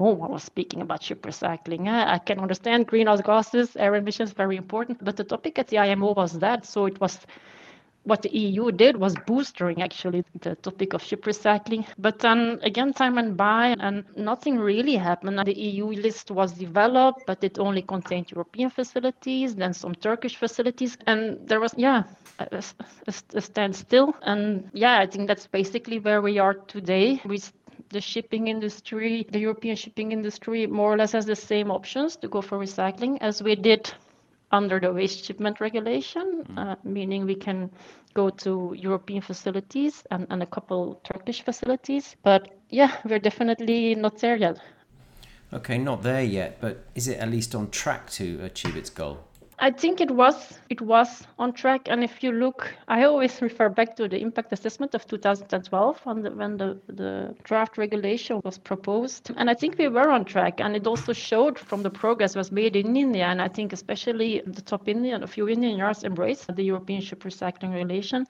no 0.00 0.06
one 0.06 0.30
was 0.32 0.42
speaking 0.42 0.80
about 0.80 1.02
ship 1.02 1.22
recycling. 1.22 1.88
I 1.88 2.18
can 2.18 2.38
understand 2.38 2.86
greenhouse 2.86 3.20
gases, 3.20 3.76
air 3.76 3.94
emissions, 3.94 4.32
very 4.32 4.56
important, 4.56 5.04
but 5.04 5.16
the 5.16 5.24
topic 5.24 5.58
at 5.58 5.68
the 5.68 5.78
IMO 5.78 6.14
was 6.14 6.38
that. 6.38 6.64
So 6.66 6.86
it 6.86 7.00
was 7.00 7.18
what 8.04 8.22
the 8.22 8.30
EU 8.36 8.72
did 8.72 8.96
was 8.96 9.14
boosting 9.26 9.82
actually 9.82 10.24
the 10.40 10.54
topic 10.56 10.92
of 10.92 11.02
ship 11.02 11.22
recycling. 11.24 11.86
But 11.98 12.18
then 12.18 12.58
again, 12.62 12.92
time 12.92 13.14
went 13.16 13.36
by 13.36 13.76
and 13.78 14.04
nothing 14.16 14.58
really 14.58 14.96
happened. 14.96 15.38
The 15.46 15.58
EU 15.58 15.86
list 15.86 16.30
was 16.30 16.52
developed, 16.52 17.22
but 17.26 17.42
it 17.44 17.58
only 17.58 17.82
contained 17.82 18.30
European 18.30 18.70
facilities, 18.70 19.54
then 19.54 19.72
some 19.72 19.94
Turkish 19.94 20.36
facilities. 20.36 20.96
And 21.06 21.38
there 21.48 21.60
was, 21.60 21.74
yeah, 21.76 22.04
a, 22.38 22.62
a, 23.06 23.14
a 23.34 23.40
standstill. 23.40 24.14
And 24.22 24.68
yeah, 24.72 24.98
I 24.98 25.06
think 25.06 25.28
that's 25.28 25.46
basically 25.46 25.98
where 26.00 26.22
we 26.22 26.38
are 26.38 26.54
today. 26.54 27.20
with 27.24 27.52
the 27.90 28.00
shipping 28.00 28.48
industry, 28.48 29.26
the 29.30 29.38
European 29.38 29.76
shipping 29.76 30.12
industry, 30.12 30.66
more 30.66 30.92
or 30.94 30.96
less 30.96 31.12
has 31.12 31.26
the 31.26 31.36
same 31.36 31.70
options 31.70 32.16
to 32.16 32.28
go 32.28 32.40
for 32.40 32.58
recycling 32.58 33.18
as 33.20 33.42
we 33.42 33.54
did 33.54 33.92
under 34.52 34.78
the 34.78 34.92
waste 34.92 35.24
shipment 35.24 35.60
regulation, 35.60 36.44
mm. 36.44 36.58
uh, 36.58 36.76
meaning 36.84 37.24
we 37.24 37.34
can 37.34 37.70
go 38.14 38.30
to 38.30 38.74
European 38.78 39.22
facilities 39.22 40.04
and, 40.10 40.26
and 40.30 40.42
a 40.42 40.46
couple 40.46 41.00
Turkish 41.04 41.42
facilities. 41.42 42.16
But 42.22 42.48
yeah, 42.68 42.92
we're 43.04 43.18
definitely 43.18 43.94
not 43.94 44.18
there 44.18 44.36
yet. 44.36 44.58
Okay, 45.52 45.78
not 45.78 46.02
there 46.02 46.22
yet, 46.22 46.60
but 46.60 46.84
is 46.94 47.08
it 47.08 47.18
at 47.18 47.30
least 47.30 47.54
on 47.54 47.70
track 47.70 48.10
to 48.10 48.40
achieve 48.42 48.76
its 48.76 48.90
goal? 48.90 49.24
I 49.62 49.70
think 49.70 50.00
it 50.00 50.10
was 50.10 50.58
it 50.70 50.80
was 50.80 51.24
on 51.38 51.52
track. 51.52 51.82
And 51.86 52.02
if 52.02 52.20
you 52.24 52.32
look, 52.32 52.74
I 52.88 53.04
always 53.04 53.40
refer 53.40 53.68
back 53.68 53.94
to 53.94 54.08
the 54.08 54.18
impact 54.18 54.52
assessment 54.52 54.92
of 54.96 55.06
2012 55.06 56.00
when 56.04 56.22
the, 56.22 56.30
when 56.32 56.56
the, 56.56 56.80
the 56.88 57.32
draft 57.44 57.78
regulation 57.78 58.40
was 58.42 58.58
proposed. 58.58 59.30
And 59.36 59.48
I 59.48 59.54
think 59.54 59.78
we 59.78 59.86
were 59.86 60.10
on 60.10 60.24
track. 60.24 60.58
And 60.60 60.74
it 60.74 60.84
also 60.88 61.12
showed 61.12 61.60
from 61.60 61.84
the 61.84 61.90
progress 61.90 62.34
was 62.34 62.50
made 62.50 62.74
in 62.74 62.96
India. 62.96 63.26
And 63.26 63.40
I 63.40 63.46
think 63.46 63.72
especially 63.72 64.42
the 64.44 64.62
top 64.62 64.88
Indian, 64.88 65.22
a 65.22 65.28
few 65.28 65.48
Indian 65.48 65.76
yards 65.78 66.02
embraced 66.02 66.52
the 66.56 66.64
European 66.64 67.00
ship 67.00 67.22
recycling 67.22 67.72
regulation. 67.72 68.26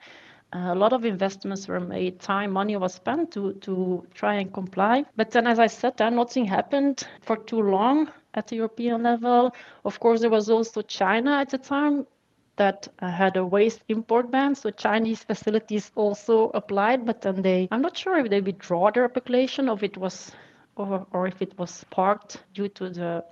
Uh, 0.55 0.71
a 0.71 0.75
lot 0.75 0.93
of 0.93 1.03
investments 1.03 1.67
were 1.67 1.79
made, 1.79 2.19
time, 2.19 2.51
money 2.51 2.77
was 2.77 2.93
spent 2.93 3.31
to, 3.31 3.53
to 3.53 4.05
try 4.13 4.35
and 4.35 4.53
comply. 4.53 5.03
But 5.15 5.31
then, 5.31 5.47
as 5.47 5.57
I 5.57 5.65
said, 5.65 5.99
nothing 5.99 6.45
happened 6.45 7.07
for 7.21 7.37
too 7.37 7.59
long 7.59 8.11
at 8.33 8.47
the 8.47 8.55
European 8.55 9.03
level. 9.03 9.53
Of 9.85 9.99
course, 9.99 10.21
there 10.21 10.29
was 10.29 10.49
also 10.49 10.81
China 10.81 11.31
at 11.31 11.49
the 11.49 11.57
time 11.57 12.07
that 12.55 12.87
uh, 12.99 13.09
had 13.09 13.37
a 13.37 13.45
waste 13.45 13.83
import 13.89 14.29
ban. 14.31 14.55
So 14.55 14.69
Chinese 14.69 15.23
facilities 15.23 15.91
also 15.95 16.49
applied, 16.53 17.05
but 17.05 17.21
then 17.21 17.41
they, 17.41 17.67
I'm 17.71 17.81
not 17.81 17.97
sure 17.97 18.17
if 18.17 18.29
they 18.29 18.41
withdraw 18.41 18.91
their 18.91 19.05
application 19.05 19.69
or 19.69 19.75
if 19.75 19.83
it 19.83 19.97
was, 19.97 20.31
or, 20.75 21.07
or 21.11 21.27
if 21.27 21.41
it 21.41 21.57
was 21.57 21.83
parked 21.89 22.43
due 22.53 22.69
to 22.69 22.89
the 22.89 23.23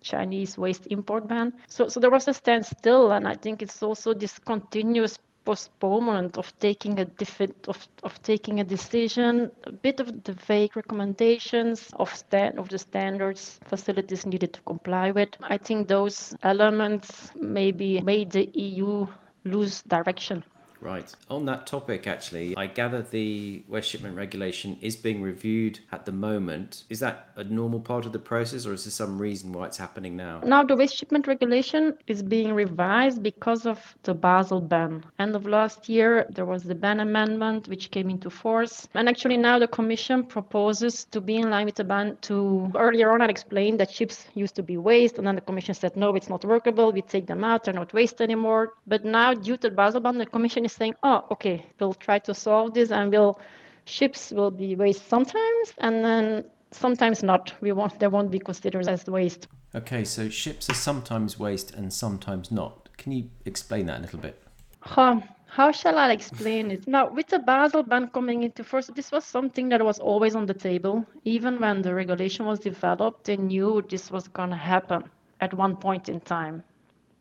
Chinese 0.00 0.58
waste 0.58 0.86
import 0.90 1.28
ban. 1.28 1.52
So, 1.68 1.88
so 1.88 2.00
there 2.00 2.10
was 2.10 2.28
a 2.28 2.34
standstill, 2.34 3.12
and 3.12 3.26
I 3.26 3.34
think 3.34 3.62
it's 3.62 3.82
also 3.82 4.12
this 4.12 4.38
continuous 4.38 5.18
postponement 5.44 6.38
of 6.38 6.52
taking 6.58 6.98
a 6.98 7.04
different 7.04 7.54
of, 7.68 7.88
of 8.02 8.20
taking 8.22 8.60
a 8.60 8.64
decision, 8.64 9.50
a 9.64 9.72
bit 9.72 10.00
of 10.00 10.24
the 10.24 10.32
vague 10.32 10.76
recommendations 10.76 11.90
of 11.94 12.14
stand 12.14 12.58
of 12.58 12.68
the 12.68 12.78
standards 12.78 13.60
facilities 13.64 14.26
needed 14.26 14.52
to 14.54 14.60
comply 14.62 15.10
with. 15.10 15.30
I 15.42 15.58
think 15.58 15.88
those 15.88 16.34
elements 16.42 17.30
maybe 17.36 18.00
made 18.00 18.30
the 18.30 18.50
EU 18.54 19.06
lose 19.44 19.82
direction. 19.82 20.42
Right. 20.80 21.10
On 21.30 21.46
that 21.46 21.66
topic, 21.66 22.06
actually, 22.06 22.56
I 22.56 22.66
gather 22.66 23.02
the 23.02 23.62
waste 23.68 23.88
shipment 23.88 24.16
regulation 24.16 24.76
is 24.80 24.96
being 24.96 25.22
reviewed 25.22 25.80
at 25.92 26.04
the 26.04 26.12
moment. 26.12 26.84
Is 26.90 27.00
that 27.00 27.30
a 27.36 27.44
normal 27.44 27.80
part 27.80 28.04
of 28.04 28.12
the 28.12 28.18
process, 28.18 28.66
or 28.66 28.74
is 28.74 28.84
there 28.84 28.90
some 28.90 29.18
reason 29.18 29.52
why 29.52 29.66
it's 29.66 29.78
happening 29.78 30.14
now? 30.16 30.40
Now, 30.44 30.62
the 30.62 30.76
waste 30.76 30.96
shipment 30.96 31.26
regulation 31.26 31.96
is 32.06 32.22
being 32.22 32.52
revised 32.52 33.22
because 33.22 33.64
of 33.64 33.78
the 34.02 34.14
Basel 34.14 34.60
ban. 34.60 35.04
End 35.18 35.34
of 35.34 35.46
last 35.46 35.88
year, 35.88 36.26
there 36.30 36.44
was 36.44 36.62
the 36.62 36.74
ban 36.74 37.00
amendment, 37.00 37.66
which 37.68 37.90
came 37.90 38.10
into 38.10 38.28
force. 38.28 38.86
And 38.94 39.08
actually, 39.08 39.38
now 39.38 39.58
the 39.58 39.68
Commission 39.68 40.22
proposes 40.24 41.04
to 41.06 41.20
be 41.20 41.36
in 41.36 41.50
line 41.50 41.66
with 41.66 41.76
the 41.76 41.84
ban 41.84 42.18
to 42.22 42.70
earlier 42.74 43.10
on, 43.12 43.22
I 43.22 43.26
explained 43.26 43.80
that 43.80 43.90
ships 43.90 44.26
used 44.34 44.54
to 44.56 44.62
be 44.62 44.76
waste, 44.76 45.18
and 45.18 45.26
then 45.26 45.36
the 45.36 45.40
Commission 45.40 45.74
said, 45.74 45.96
no, 45.96 46.14
it's 46.14 46.28
not 46.28 46.44
workable. 46.44 46.92
We 46.92 47.02
take 47.02 47.26
them 47.26 47.42
out, 47.42 47.64
they're 47.64 47.74
not 47.74 47.92
waste 47.92 48.20
anymore. 48.20 48.74
But 48.86 49.04
now, 49.04 49.32
due 49.34 49.56
to 49.56 49.70
the 49.70 49.74
Basel 49.74 50.00
ban, 50.00 50.18
the 50.18 50.26
Commission 50.26 50.64
is 50.64 50.73
saying, 50.74 50.94
oh, 51.02 51.24
okay, 51.30 51.64
we'll 51.78 51.94
try 51.94 52.18
to 52.20 52.34
solve 52.34 52.74
this 52.74 52.90
and 52.90 53.10
we'll 53.10 53.38
ships 53.86 54.30
will 54.30 54.50
be 54.50 54.74
waste 54.76 55.08
sometimes 55.08 55.74
and 55.78 56.04
then 56.04 56.44
sometimes 56.70 57.22
not. 57.22 57.52
We 57.60 57.72
won't 57.72 57.98
they 57.98 58.08
won't 58.08 58.30
be 58.30 58.38
considered 58.38 58.88
as 58.88 59.06
waste. 59.06 59.48
Okay, 59.74 60.04
so 60.04 60.28
ships 60.28 60.70
are 60.70 60.74
sometimes 60.74 61.38
waste 61.38 61.72
and 61.72 61.92
sometimes 61.92 62.50
not. 62.50 62.88
Can 62.96 63.12
you 63.12 63.30
explain 63.44 63.86
that 63.86 63.98
a 63.98 64.02
little 64.02 64.20
bit? 64.20 64.40
Huh. 64.80 65.20
How 65.46 65.70
shall 65.70 65.98
I 65.98 66.10
explain 66.10 66.72
it? 66.72 66.88
Now, 66.88 67.08
with 67.08 67.28
the 67.28 67.38
Basel 67.38 67.84
ban 67.84 68.08
coming 68.08 68.42
into 68.42 68.64
force, 68.64 68.88
this 68.88 69.12
was 69.12 69.24
something 69.24 69.68
that 69.68 69.84
was 69.84 70.00
always 70.00 70.34
on 70.34 70.46
the 70.46 70.54
table. 70.54 71.06
Even 71.24 71.60
when 71.60 71.80
the 71.80 71.94
regulation 71.94 72.44
was 72.44 72.58
developed, 72.58 73.24
they 73.24 73.36
knew 73.36 73.80
this 73.88 74.10
was 74.10 74.26
going 74.26 74.50
to 74.50 74.56
happen 74.56 75.04
at 75.40 75.54
one 75.54 75.76
point 75.76 76.08
in 76.08 76.20
time, 76.20 76.64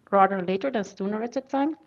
rather 0.09 0.41
later 0.41 0.71
than 0.71 0.83
sooner 0.83 1.21
at 1.21 1.33
the 1.33 1.41
time 1.41 1.77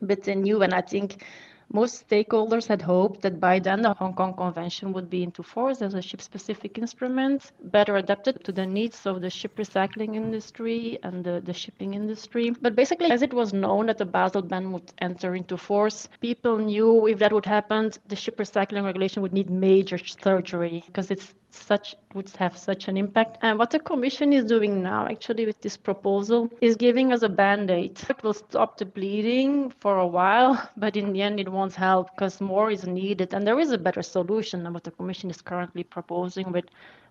they 0.00 0.34
knew 0.34 0.62
and 0.62 0.74
i 0.74 0.80
think 0.80 1.24
Most 1.72 2.08
stakeholders 2.08 2.68
had 2.68 2.80
hoped 2.82 3.22
that 3.22 3.40
by 3.40 3.58
then 3.58 3.82
the 3.82 3.92
Hong 3.94 4.14
Kong 4.14 4.34
Convention 4.34 4.92
would 4.92 5.10
be 5.10 5.24
into 5.24 5.42
force 5.42 5.82
as 5.82 5.94
a 5.94 6.02
ship 6.02 6.22
specific 6.22 6.78
instrument, 6.78 7.50
better 7.60 7.96
adapted 7.96 8.44
to 8.44 8.52
the 8.52 8.64
needs 8.64 9.04
of 9.04 9.20
the 9.20 9.30
ship 9.30 9.56
recycling 9.56 10.14
industry 10.14 10.98
and 11.02 11.24
the, 11.24 11.40
the 11.40 11.52
shipping 11.52 11.94
industry. 11.94 12.50
But 12.50 12.76
basically, 12.76 13.10
as 13.10 13.22
it 13.22 13.34
was 13.34 13.52
known 13.52 13.86
that 13.86 13.98
the 13.98 14.04
Basel 14.04 14.42
ban 14.42 14.70
would 14.72 14.92
enter 14.98 15.34
into 15.34 15.56
force, 15.56 16.08
people 16.20 16.56
knew 16.58 17.08
if 17.08 17.18
that 17.18 17.32
would 17.32 17.46
happen, 17.46 17.90
the 18.06 18.16
ship 18.16 18.36
recycling 18.36 18.84
regulation 18.84 19.20
would 19.22 19.32
need 19.32 19.50
major 19.50 19.98
surgery 19.98 20.84
because 20.86 21.10
it's 21.10 21.34
such 21.56 21.96
would 22.14 22.30
have 22.36 22.56
such 22.56 22.88
an 22.88 22.96
impact. 22.96 23.38
And 23.42 23.58
what 23.58 23.70
the 23.70 23.78
Commission 23.78 24.32
is 24.32 24.44
doing 24.44 24.82
now, 24.82 25.06
actually, 25.06 25.46
with 25.46 25.60
this 25.60 25.76
proposal, 25.76 26.50
is 26.60 26.76
giving 26.76 27.12
us 27.12 27.22
a 27.22 27.28
band-aid. 27.28 28.00
It 28.08 28.22
will 28.22 28.34
stop 28.34 28.78
the 28.78 28.86
bleeding 28.86 29.70
for 29.80 29.98
a 29.98 30.06
while, 30.06 30.70
but 30.76 30.96
in 30.96 31.12
the 31.12 31.22
end, 31.22 31.40
it 31.40 31.50
won't 31.50 31.74
help 31.74 32.10
because 32.14 32.40
more 32.40 32.70
is 32.70 32.86
needed. 32.86 33.34
And 33.34 33.46
there 33.46 33.60
is 33.60 33.72
a 33.72 33.78
better 33.78 34.02
solution 34.02 34.62
than 34.62 34.72
what 34.72 34.84
the 34.84 34.90
Commission 34.90 35.30
is 35.30 35.42
currently 35.42 35.84
proposing 35.84 36.52
with 36.52 36.66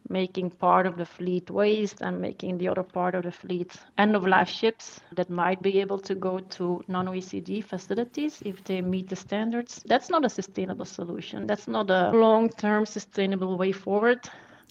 making 0.10 0.52
part 0.52 0.86
of 0.86 0.98
the 0.98 1.06
fleet 1.06 1.50
waste 1.50 2.02
and 2.02 2.20
making 2.22 2.58
the 2.58 2.68
other 2.68 2.84
part 2.84 3.16
of 3.16 3.24
the 3.24 3.32
fleet 3.32 3.76
end 3.98 4.16
of 4.16 4.26
life 4.26 4.50
ships 4.50 5.00
that 5.14 5.30
might 5.30 5.62
be 5.62 5.80
able 5.80 5.98
to 5.98 6.16
go 6.16 6.40
to 6.40 6.84
non 6.88 7.08
OECD 7.08 7.64
facilities 7.64 8.42
if 8.46 8.64
they 8.64 8.82
meet 8.82 9.10
the 9.10 9.16
standards. 9.16 9.82
That's 9.86 10.10
not 10.10 10.26
a 10.26 10.30
sustainable 10.30 10.86
solution. 10.86 11.48
That's 11.48 11.68
not 11.68 11.90
a 11.90 12.12
long 12.12 12.50
term 12.50 12.86
sustainable 12.86 13.58
way 13.58 13.72
forward. 13.72 14.20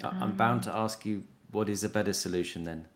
I'm 0.03 0.33
mm. 0.33 0.37
bound 0.37 0.63
to 0.65 0.75
ask 0.75 1.07
you 1.07 1.23
what 1.53 1.69
is 1.69 1.85
a 1.85 1.89
better 1.89 2.13
solution 2.13 2.65
then? 2.65 2.87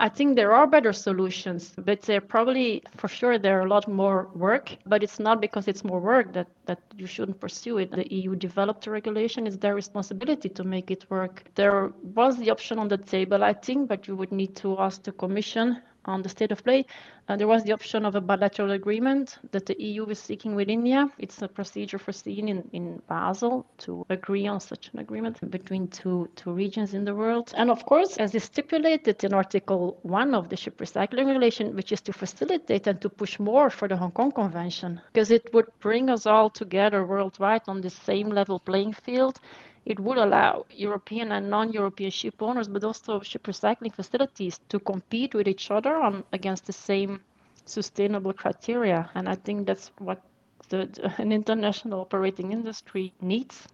I 0.00 0.08
think 0.08 0.34
there 0.34 0.52
are 0.52 0.66
better 0.66 0.92
solutions, 0.92 1.72
but 1.78 2.02
they're 2.02 2.20
probably, 2.20 2.82
for 2.96 3.06
sure, 3.08 3.38
there 3.38 3.58
are 3.58 3.66
a 3.66 3.68
lot 3.68 3.86
more 3.86 4.28
work. 4.34 4.76
But 4.84 5.02
it's 5.04 5.20
not 5.20 5.40
because 5.40 5.68
it's 5.68 5.84
more 5.84 6.00
work 6.00 6.32
that, 6.32 6.48
that 6.66 6.80
you 6.96 7.06
shouldn't 7.06 7.40
pursue 7.40 7.78
it. 7.78 7.92
The 7.92 8.12
EU 8.12 8.34
developed 8.34 8.86
a 8.86 8.90
regulation, 8.90 9.46
it's 9.46 9.56
their 9.56 9.74
responsibility 9.74 10.48
to 10.48 10.64
make 10.64 10.90
it 10.90 11.06
work. 11.10 11.44
There 11.54 11.92
was 12.02 12.36
the 12.36 12.50
option 12.50 12.78
on 12.78 12.88
the 12.88 12.98
table, 12.98 13.44
I 13.44 13.52
think, 13.52 13.88
but 13.88 14.08
you 14.08 14.16
would 14.16 14.32
need 14.32 14.56
to 14.56 14.78
ask 14.80 15.04
the 15.04 15.12
Commission 15.12 15.80
on 16.06 16.22
the 16.22 16.28
state 16.28 16.52
of 16.52 16.62
play. 16.62 16.86
Uh, 17.28 17.36
there 17.36 17.48
was 17.48 17.64
the 17.64 17.72
option 17.72 18.04
of 18.04 18.14
a 18.14 18.20
bilateral 18.20 18.72
agreement 18.72 19.38
that 19.50 19.64
the 19.66 19.76
EU 19.82 20.04
is 20.06 20.18
seeking 20.18 20.54
with 20.54 20.68
India. 20.68 21.08
It's 21.18 21.40
a 21.40 21.48
procedure 21.48 21.98
foreseen 21.98 22.48
in, 22.48 22.68
in 22.72 23.02
Basel 23.08 23.64
to 23.78 24.04
agree 24.10 24.46
on 24.46 24.60
such 24.60 24.90
an 24.92 24.98
agreement 24.98 25.50
between 25.50 25.88
two, 25.88 26.28
two 26.36 26.52
regions 26.52 26.92
in 26.92 27.04
the 27.04 27.14
world. 27.14 27.52
And 27.56 27.70
of 27.70 27.84
course, 27.86 28.18
as 28.18 28.34
is 28.34 28.44
stipulated 28.44 29.24
in 29.24 29.32
Article 29.32 29.98
1 30.02 30.34
of 30.34 30.48
the 30.50 30.56
Ship 30.56 30.76
Recycling 30.76 31.26
Regulation, 31.26 31.74
which 31.74 31.92
is 31.92 32.02
to 32.02 32.12
facilitate 32.12 32.86
and 32.86 33.00
to 33.00 33.08
push 33.08 33.38
more 33.38 33.70
for 33.70 33.88
the 33.88 33.96
Hong 33.96 34.12
Kong 34.12 34.32
Convention, 34.32 35.00
because 35.12 35.30
it 35.30 35.52
would 35.54 35.66
bring 35.80 36.10
us 36.10 36.26
all 36.26 36.50
together 36.50 37.06
worldwide 37.06 37.62
on 37.68 37.80
the 37.80 37.90
same 37.90 38.28
level 38.28 38.60
playing 38.60 38.92
field 38.92 39.40
it 39.86 40.00
would 40.00 40.18
allow 40.18 40.64
European 40.70 41.32
and 41.32 41.50
non-European 41.50 42.10
ship 42.10 42.40
owners, 42.40 42.68
but 42.68 42.84
also 42.84 43.20
ship 43.20 43.44
recycling 43.44 43.94
facilities 43.94 44.60
to 44.68 44.78
compete 44.78 45.34
with 45.34 45.46
each 45.46 45.70
other 45.70 45.94
on 45.96 46.24
against 46.32 46.66
the 46.66 46.72
same 46.72 47.20
sustainable 47.66 48.32
criteria. 48.32 49.10
And 49.14 49.28
I 49.28 49.34
think 49.34 49.66
that's 49.66 49.90
what 49.98 50.22
the, 50.68 50.88
an 51.18 51.32
international 51.32 52.00
operating 52.00 52.52
industry 52.52 53.12
needs. 53.20 53.68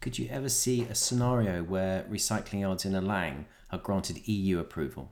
Could 0.00 0.18
you 0.18 0.28
ever 0.30 0.48
see 0.48 0.82
a 0.82 0.94
scenario 0.94 1.62
where 1.64 2.04
recycling 2.10 2.60
yards 2.60 2.84
in 2.84 2.94
Alang 2.94 3.46
are 3.72 3.78
granted 3.78 4.28
EU 4.28 4.58
approval? 4.60 5.10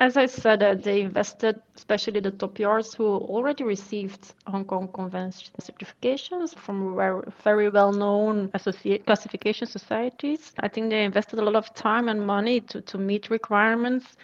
As 0.00 0.16
I 0.16 0.26
said, 0.26 0.62
uh, 0.62 0.74
they 0.74 1.00
invested, 1.02 1.60
especially 1.76 2.20
the 2.20 2.30
top 2.30 2.58
yards 2.58 2.94
who 2.94 3.04
already 3.16 3.64
received 3.64 4.32
Hong 4.46 4.64
Kong 4.64 4.86
Convention 4.92 5.52
certifications 5.60 6.54
from 6.54 6.94
very 7.42 7.68
well-known 7.68 8.48
classification 8.50 9.66
societies. 9.66 10.52
I 10.60 10.68
think 10.68 10.90
they 10.90 11.04
invested 11.04 11.40
a 11.40 11.42
lot 11.42 11.56
of 11.56 11.74
time 11.74 12.08
and 12.08 12.24
money 12.24 12.60
to, 12.60 12.80
to 12.82 12.98
meet 12.98 13.28
requirements. 13.28 14.16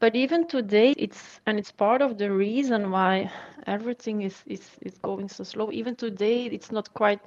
But 0.00 0.16
even 0.16 0.46
today, 0.46 0.92
it's 0.96 1.40
and 1.46 1.58
it's 1.58 1.72
part 1.72 2.00
of 2.00 2.16
the 2.16 2.30
reason 2.30 2.90
why 2.90 3.30
everything 3.66 4.22
is, 4.22 4.42
is, 4.46 4.70
is 4.80 4.96
going 4.98 5.28
so 5.28 5.44
slow. 5.44 5.70
Even 5.72 5.94
today, 5.94 6.46
it's 6.46 6.72
not 6.72 6.94
quite 6.94 7.20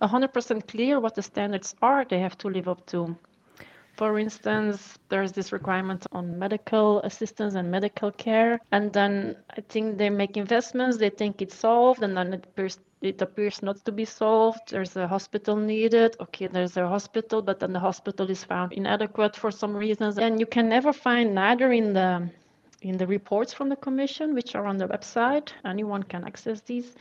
100% 0.00 0.68
clear 0.68 1.00
what 1.00 1.16
the 1.16 1.22
standards 1.22 1.74
are 1.82 2.04
they 2.04 2.20
have 2.20 2.38
to 2.38 2.48
live 2.48 2.68
up 2.68 2.86
to. 2.86 3.16
For 3.98 4.16
instance, 4.20 4.96
there's 5.08 5.32
this 5.32 5.50
requirement 5.50 6.06
on 6.12 6.38
medical 6.38 7.02
assistance 7.02 7.56
and 7.56 7.68
medical 7.68 8.12
care, 8.12 8.60
and 8.70 8.92
then 8.92 9.34
I 9.50 9.60
think 9.60 9.98
they 9.98 10.08
make 10.08 10.36
investments, 10.36 10.98
they 10.98 11.10
think 11.10 11.42
it's 11.42 11.56
solved, 11.56 12.04
and 12.04 12.16
then 12.16 12.32
it 12.32 12.44
appears, 12.44 12.78
it 13.02 13.20
appears 13.20 13.60
not 13.60 13.84
to 13.86 13.90
be 13.90 14.04
solved. 14.04 14.70
There's 14.70 14.94
a 14.94 15.08
hospital 15.08 15.56
needed. 15.56 16.14
Okay, 16.20 16.46
there's 16.46 16.76
a 16.76 16.86
hospital, 16.86 17.42
but 17.42 17.58
then 17.58 17.72
the 17.72 17.80
hospital 17.80 18.30
is 18.30 18.44
found 18.44 18.72
inadequate 18.72 19.34
for 19.34 19.50
some 19.50 19.76
reasons, 19.76 20.16
and 20.16 20.38
you 20.38 20.46
can 20.46 20.68
never 20.68 20.92
find 20.92 21.34
neither 21.34 21.72
in 21.72 21.92
the 21.92 22.30
in 22.82 22.98
the 22.98 23.06
reports 23.08 23.52
from 23.52 23.68
the 23.68 23.76
commission, 23.76 24.32
which 24.32 24.54
are 24.54 24.66
on 24.66 24.76
the 24.76 24.86
website. 24.86 25.48
Anyone 25.64 26.04
can 26.04 26.22
access 26.24 26.60
these. 26.60 26.94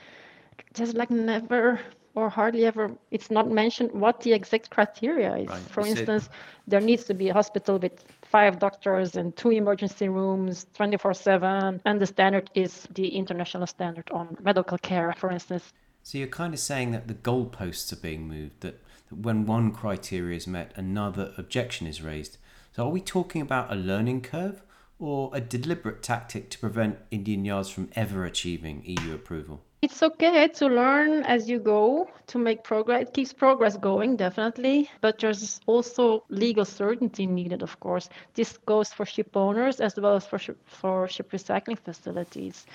There's 0.74 0.96
like 0.96 1.12
never 1.12 1.80
or 2.18 2.30
hardly 2.30 2.66
ever 2.66 2.86
it's 3.12 3.30
not 3.30 3.48
mentioned 3.52 3.92
what 3.92 4.16
the 4.22 4.34
exact 4.34 4.72
criteria 4.72 5.32
is. 5.44 5.48
Right. 5.48 5.60
For 5.74 5.82
you 5.84 5.92
instance, 5.92 6.24
said... 6.24 6.34
there 6.72 6.82
needs 6.90 7.04
to 7.10 7.14
be 7.14 7.30
a 7.30 7.34
hospital 7.34 7.78
with 7.78 7.96
five 8.36 8.58
doctors 8.58 9.16
and 9.16 9.36
two 9.42 9.52
emergency 9.52 10.10
rooms 10.10 10.66
24/7 10.74 11.80
and 11.86 12.02
the 12.02 12.10
standard 12.16 12.50
is 12.56 12.88
the 13.00 13.08
international 13.22 13.68
standard 13.68 14.08
on 14.20 14.26
medical 14.50 14.80
care 14.90 15.14
for 15.22 15.30
instance. 15.38 15.66
So 16.02 16.18
you're 16.18 16.40
kind 16.42 16.54
of 16.56 16.62
saying 16.72 16.90
that 16.96 17.08
the 17.08 17.20
goalposts 17.30 17.94
are 17.94 18.02
being 18.10 18.28
moved 18.28 18.62
that, 18.66 18.78
that 19.10 19.18
when 19.28 19.46
one 19.46 19.68
criteria 19.72 20.36
is 20.42 20.48
met 20.48 20.72
another 20.76 21.26
objection 21.38 21.86
is 21.86 22.02
raised. 22.02 22.34
So 22.74 22.78
are 22.86 22.96
we 22.98 23.02
talking 23.02 23.42
about 23.44 23.72
a 23.72 23.76
learning 23.76 24.22
curve 24.22 24.64
or 24.98 25.30
a 25.40 25.42
deliberate 25.56 26.02
tactic 26.02 26.50
to 26.50 26.58
prevent 26.66 26.98
Indian 27.12 27.46
yards 27.46 27.70
from 27.70 27.90
ever 28.04 28.26
achieving 28.26 28.84
EU 28.86 29.14
approval? 29.14 29.62
It's 29.80 30.02
okay 30.02 30.48
to 30.48 30.68
learn 30.68 31.24
as 31.24 31.48
you 31.48 31.60
go 31.60 32.10
to 32.28 32.40
make 32.40 32.64
progress. 32.64 33.04
It 33.04 33.14
keeps 33.14 33.32
progress 33.32 33.78
going, 33.78 34.16
definitely. 34.16 34.90
But 35.02 35.20
there's 35.20 35.62
also 35.68 36.24
legal 36.30 36.66
certainty 36.66 37.28
needed, 37.28 37.62
of 37.62 37.80
course. 37.80 38.10
This 38.34 38.58
goes 38.66 38.92
for 38.92 39.06
ship 39.06 39.38
owners 39.38 39.80
as 39.80 39.96
well 39.96 40.16
as 40.16 40.26
for 40.26 40.40
ship, 40.40 40.58
for 40.66 41.08
ship 41.08 41.32
recycling 41.32 41.78
facilities. 41.78 42.66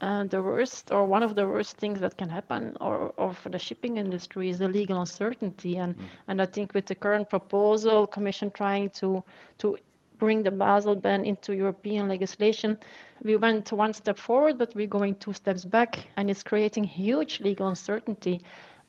And 0.00 0.30
the 0.30 0.42
worst, 0.42 0.90
or 0.90 1.06
one 1.06 1.22
of 1.22 1.36
the 1.36 1.46
worst 1.46 1.76
things 1.76 2.00
that 2.00 2.16
can 2.16 2.28
happen, 2.28 2.76
or, 2.80 3.12
or 3.16 3.34
for 3.34 3.50
the 3.50 3.58
shipping 3.58 3.96
industry, 3.96 4.48
is 4.48 4.58
the 4.58 4.68
legal 4.68 5.00
uncertainty. 5.00 5.76
And 5.76 5.96
mm. 5.96 6.04
and 6.28 6.42
I 6.42 6.46
think 6.46 6.74
with 6.74 6.86
the 6.86 6.94
current 6.94 7.28
proposal, 7.28 8.06
Commission 8.06 8.50
trying 8.50 8.90
to 8.90 9.24
to 9.58 9.76
bring 10.18 10.42
the 10.42 10.50
Basel 10.50 10.96
ban 10.96 11.24
into 11.24 11.54
European 11.54 12.08
legislation, 12.08 12.78
we 13.22 13.36
went 13.36 13.72
one 13.72 13.92
step 13.92 14.18
forward, 14.18 14.58
but 14.58 14.74
we're 14.74 14.86
going 14.86 15.14
two 15.16 15.32
steps 15.32 15.64
back, 15.64 15.98
and 16.16 16.30
it's 16.30 16.42
creating 16.42 16.84
huge 16.84 17.40
legal 17.40 17.68
uncertainty. 17.68 18.40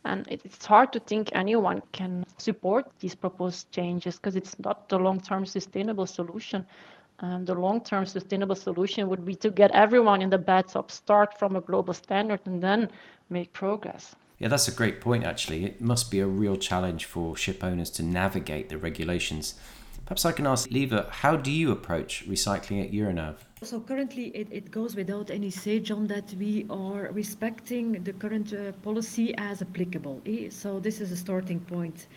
And 0.06 0.28
it's 0.30 0.66
hard 0.66 0.94
to 0.94 1.00
think 1.00 1.30
anyone 1.34 1.82
can 1.92 2.26
support 2.38 2.86
these 3.00 3.16
proposed 3.16 3.72
changes 3.72 4.16
because 4.16 4.36
it's 4.36 4.58
not 4.60 4.88
the 4.88 4.98
long 4.98 5.20
term 5.20 5.46
sustainable 5.46 6.06
solution. 6.06 6.66
Um, 7.22 7.44
the 7.44 7.54
long 7.54 7.82
term 7.82 8.06
sustainable 8.06 8.56
solution 8.56 9.10
would 9.10 9.26
be 9.26 9.36
to 9.36 9.50
get 9.50 9.72
everyone 9.72 10.22
in 10.22 10.30
the 10.30 10.38
bathtub, 10.38 10.90
start 10.90 11.38
from 11.38 11.58
a 11.58 11.62
global 11.62 11.94
standard, 11.94 12.40
and 12.46 12.64
then 12.64 12.90
make 13.30 13.52
progress. 13.52 14.16
Yeah, 14.38 14.48
that's 14.48 14.70
a 14.70 14.72
great 14.72 15.02
point, 15.02 15.26
actually. 15.26 15.66
It 15.66 15.82
must 15.82 16.10
be 16.10 16.22
a 16.22 16.28
real 16.28 16.56
challenge 16.56 17.04
for 17.04 17.36
ship 17.36 17.62
owners 17.62 17.90
to 17.92 18.04
navigate 18.04 18.70
the 18.70 18.78
regulations 18.78 19.56
Perhaps 20.10 20.26
I 20.26 20.32
can 20.32 20.48
ask 20.48 20.72
Lieve, 20.72 21.06
how 21.12 21.36
do 21.36 21.52
you 21.52 21.72
approach 21.72 22.28
recycling 22.28 22.84
at 22.84 22.92
Euronav? 22.92 23.36
So 23.62 23.80
currently 23.80 24.30
it, 24.30 24.48
it 24.50 24.72
goes 24.72 24.96
without 24.96 25.30
any 25.30 25.52
say, 25.52 25.80
John, 25.80 26.08
that 26.08 26.34
we 26.40 26.66
are 26.68 27.12
respecting 27.12 28.04
the 28.04 28.14
current 28.14 28.52
uh, 28.52 28.72
policy 28.82 29.36
as 29.38 29.62
applicable. 29.62 30.20
Eh? 30.26 30.50
So 30.50 30.80
this 30.80 31.00
is 31.00 31.12
a 31.12 31.16
starting 31.16 31.60
point. 31.60 32.08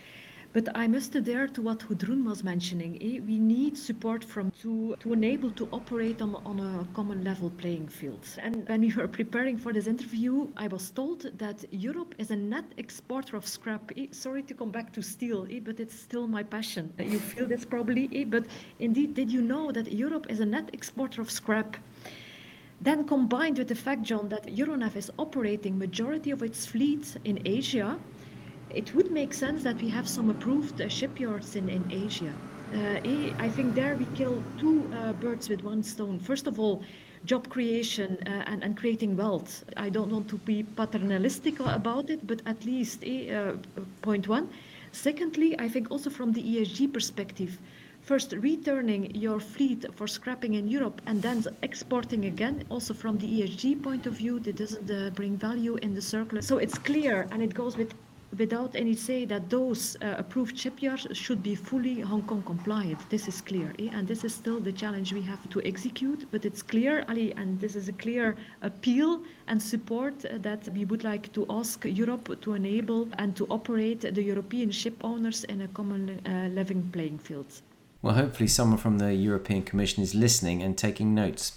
But 0.53 0.69
I 0.75 0.87
must 0.87 1.15
adhere 1.15 1.47
to 1.47 1.63
what 1.63 1.79
Gudrun 1.79 2.23
was 2.25 2.43
mentioning. 2.43 2.99
Eh? 3.01 3.19
We 3.25 3.39
need 3.39 3.75
support 3.75 4.23
from 4.23 4.51
to, 4.61 4.95
to 4.99 5.11
enable 5.11 5.49
to 5.49 5.67
operate 5.73 6.21
on, 6.21 6.35
on 6.45 6.59
a 6.59 6.87
common 6.93 7.23
level 7.23 7.49
playing 7.49 7.87
field. 7.87 8.23
And 8.37 8.67
when 8.69 8.81
we 8.81 8.93
were 8.93 9.07
preparing 9.07 9.57
for 9.57 9.73
this 9.73 9.87
interview, 9.87 10.47
I 10.55 10.67
was 10.67 10.91
told 10.91 11.35
that 11.39 11.65
Europe 11.71 12.13
is 12.19 12.29
a 12.29 12.35
net 12.35 12.65
exporter 12.77 13.35
of 13.35 13.47
scrap. 13.47 13.91
Eh? 13.97 14.07
Sorry 14.11 14.43
to 14.43 14.53
come 14.53 14.69
back 14.69 14.93
to 14.93 15.01
steel, 15.01 15.47
eh? 15.49 15.59
but 15.59 15.79
it's 15.79 15.99
still 15.99 16.27
my 16.27 16.43
passion. 16.43 16.93
You 16.99 17.17
feel 17.17 17.47
this 17.47 17.65
probably, 17.65 18.07
eh? 18.13 18.25
but 18.25 18.45
indeed, 18.77 19.15
did 19.15 19.31
you 19.31 19.41
know 19.41 19.71
that 19.71 19.91
Europe 19.91 20.27
is 20.29 20.39
a 20.39 20.45
net 20.45 20.69
exporter 20.71 21.19
of 21.19 21.31
scrap? 21.31 21.77
Then 22.79 23.07
combined 23.07 23.57
with 23.57 23.69
the 23.69 23.75
fact, 23.75 24.03
John, 24.03 24.29
that 24.29 24.45
Euronav 24.45 24.95
is 24.95 25.09
operating 25.17 25.79
majority 25.79 26.29
of 26.29 26.43
its 26.43 26.67
fleet 26.67 27.17
in 27.23 27.39
Asia, 27.43 27.97
it 28.73 28.93
would 28.95 29.11
make 29.11 29.33
sense 29.33 29.63
that 29.63 29.81
we 29.81 29.89
have 29.89 30.07
some 30.07 30.29
approved 30.29 30.81
uh, 30.81 30.87
shipyards 30.87 31.55
in, 31.55 31.69
in 31.69 31.83
Asia. 31.91 32.33
Uh, 32.73 32.99
I 33.37 33.49
think 33.49 33.75
there 33.75 33.95
we 33.95 34.05
kill 34.15 34.41
two 34.57 34.89
uh, 34.95 35.13
birds 35.13 35.47
with 35.47 35.63
one 35.63 35.83
stone. 35.83 36.17
First 36.19 36.47
of 36.47 36.59
all, 36.59 36.81
job 37.25 37.47
creation 37.49 38.17
uh, 38.25 38.29
and, 38.47 38.63
and 38.63 38.75
creating 38.75 39.15
wealth. 39.15 39.63
I 39.77 39.89
don't 39.89 40.11
want 40.11 40.27
to 40.29 40.37
be 40.39 40.63
paternalistic 40.63 41.59
about 41.59 42.09
it, 42.09 42.25
but 42.25 42.41
at 42.45 42.65
least 42.65 43.03
uh, 43.03 43.53
point 44.01 44.27
one. 44.27 44.49
Secondly, 44.91 45.55
I 45.59 45.69
think 45.69 45.91
also 45.91 46.09
from 46.09 46.33
the 46.33 46.41
ESG 46.41 46.91
perspective, 46.91 47.59
first 48.01 48.33
returning 48.33 49.15
your 49.15 49.39
fleet 49.39 49.85
for 49.95 50.07
scrapping 50.07 50.55
in 50.55 50.67
Europe 50.67 51.01
and 51.05 51.21
then 51.21 51.45
exporting 51.61 52.25
again, 52.25 52.63
also 52.69 52.93
from 52.93 53.17
the 53.17 53.41
ESG 53.41 53.81
point 53.81 54.05
of 54.05 54.13
view, 54.13 54.39
that 54.39 54.57
doesn't 54.57 54.91
uh, 54.91 55.09
bring 55.11 55.37
value 55.37 55.75
in 55.77 55.93
the 55.93 56.01
circular. 56.01 56.41
So 56.41 56.57
it's 56.57 56.77
clear 56.77 57.27
and 57.31 57.41
it 57.41 57.53
goes 57.53 57.77
with 57.77 57.93
without 58.37 58.75
any 58.75 58.95
say 58.95 59.25
that 59.25 59.49
those 59.49 59.95
uh, 60.01 60.15
approved 60.17 60.57
shipyards 60.57 61.07
should 61.13 61.41
be 61.43 61.55
fully 61.55 61.99
Hong 61.99 62.23
Kong 62.23 62.41
compliant. 62.43 63.09
This 63.09 63.27
is 63.27 63.41
clear, 63.41 63.73
eh? 63.79 63.89
and 63.93 64.07
this 64.07 64.23
is 64.23 64.33
still 64.33 64.59
the 64.59 64.71
challenge 64.71 65.13
we 65.13 65.21
have 65.21 65.49
to 65.49 65.61
execute. 65.65 66.25
But 66.31 66.45
it's 66.45 66.61
clear, 66.61 67.05
Ali, 67.09 67.33
and 67.33 67.59
this 67.59 67.75
is 67.75 67.89
a 67.89 67.93
clear 67.93 68.35
appeal 68.61 69.21
and 69.47 69.61
support 69.61 70.25
uh, 70.25 70.37
that 70.39 70.67
we 70.69 70.85
would 70.85 71.03
like 71.03 71.31
to 71.33 71.45
ask 71.49 71.85
Europe 71.85 72.41
to 72.41 72.53
enable 72.53 73.07
and 73.17 73.35
to 73.35 73.45
operate 73.47 74.01
the 74.01 74.23
European 74.23 74.71
ship 74.71 74.95
owners 75.03 75.43
in 75.45 75.61
a 75.61 75.67
common 75.69 76.21
uh, 76.25 76.49
level 76.53 76.81
playing 76.91 77.19
field. 77.19 77.61
Well, 78.01 78.15
hopefully, 78.15 78.47
someone 78.47 78.79
from 78.79 78.97
the 78.97 79.13
European 79.13 79.63
Commission 79.63 80.03
is 80.03 80.13
listening 80.13 80.61
and 80.61 80.77
taking 80.77 81.15
notes. 81.15 81.53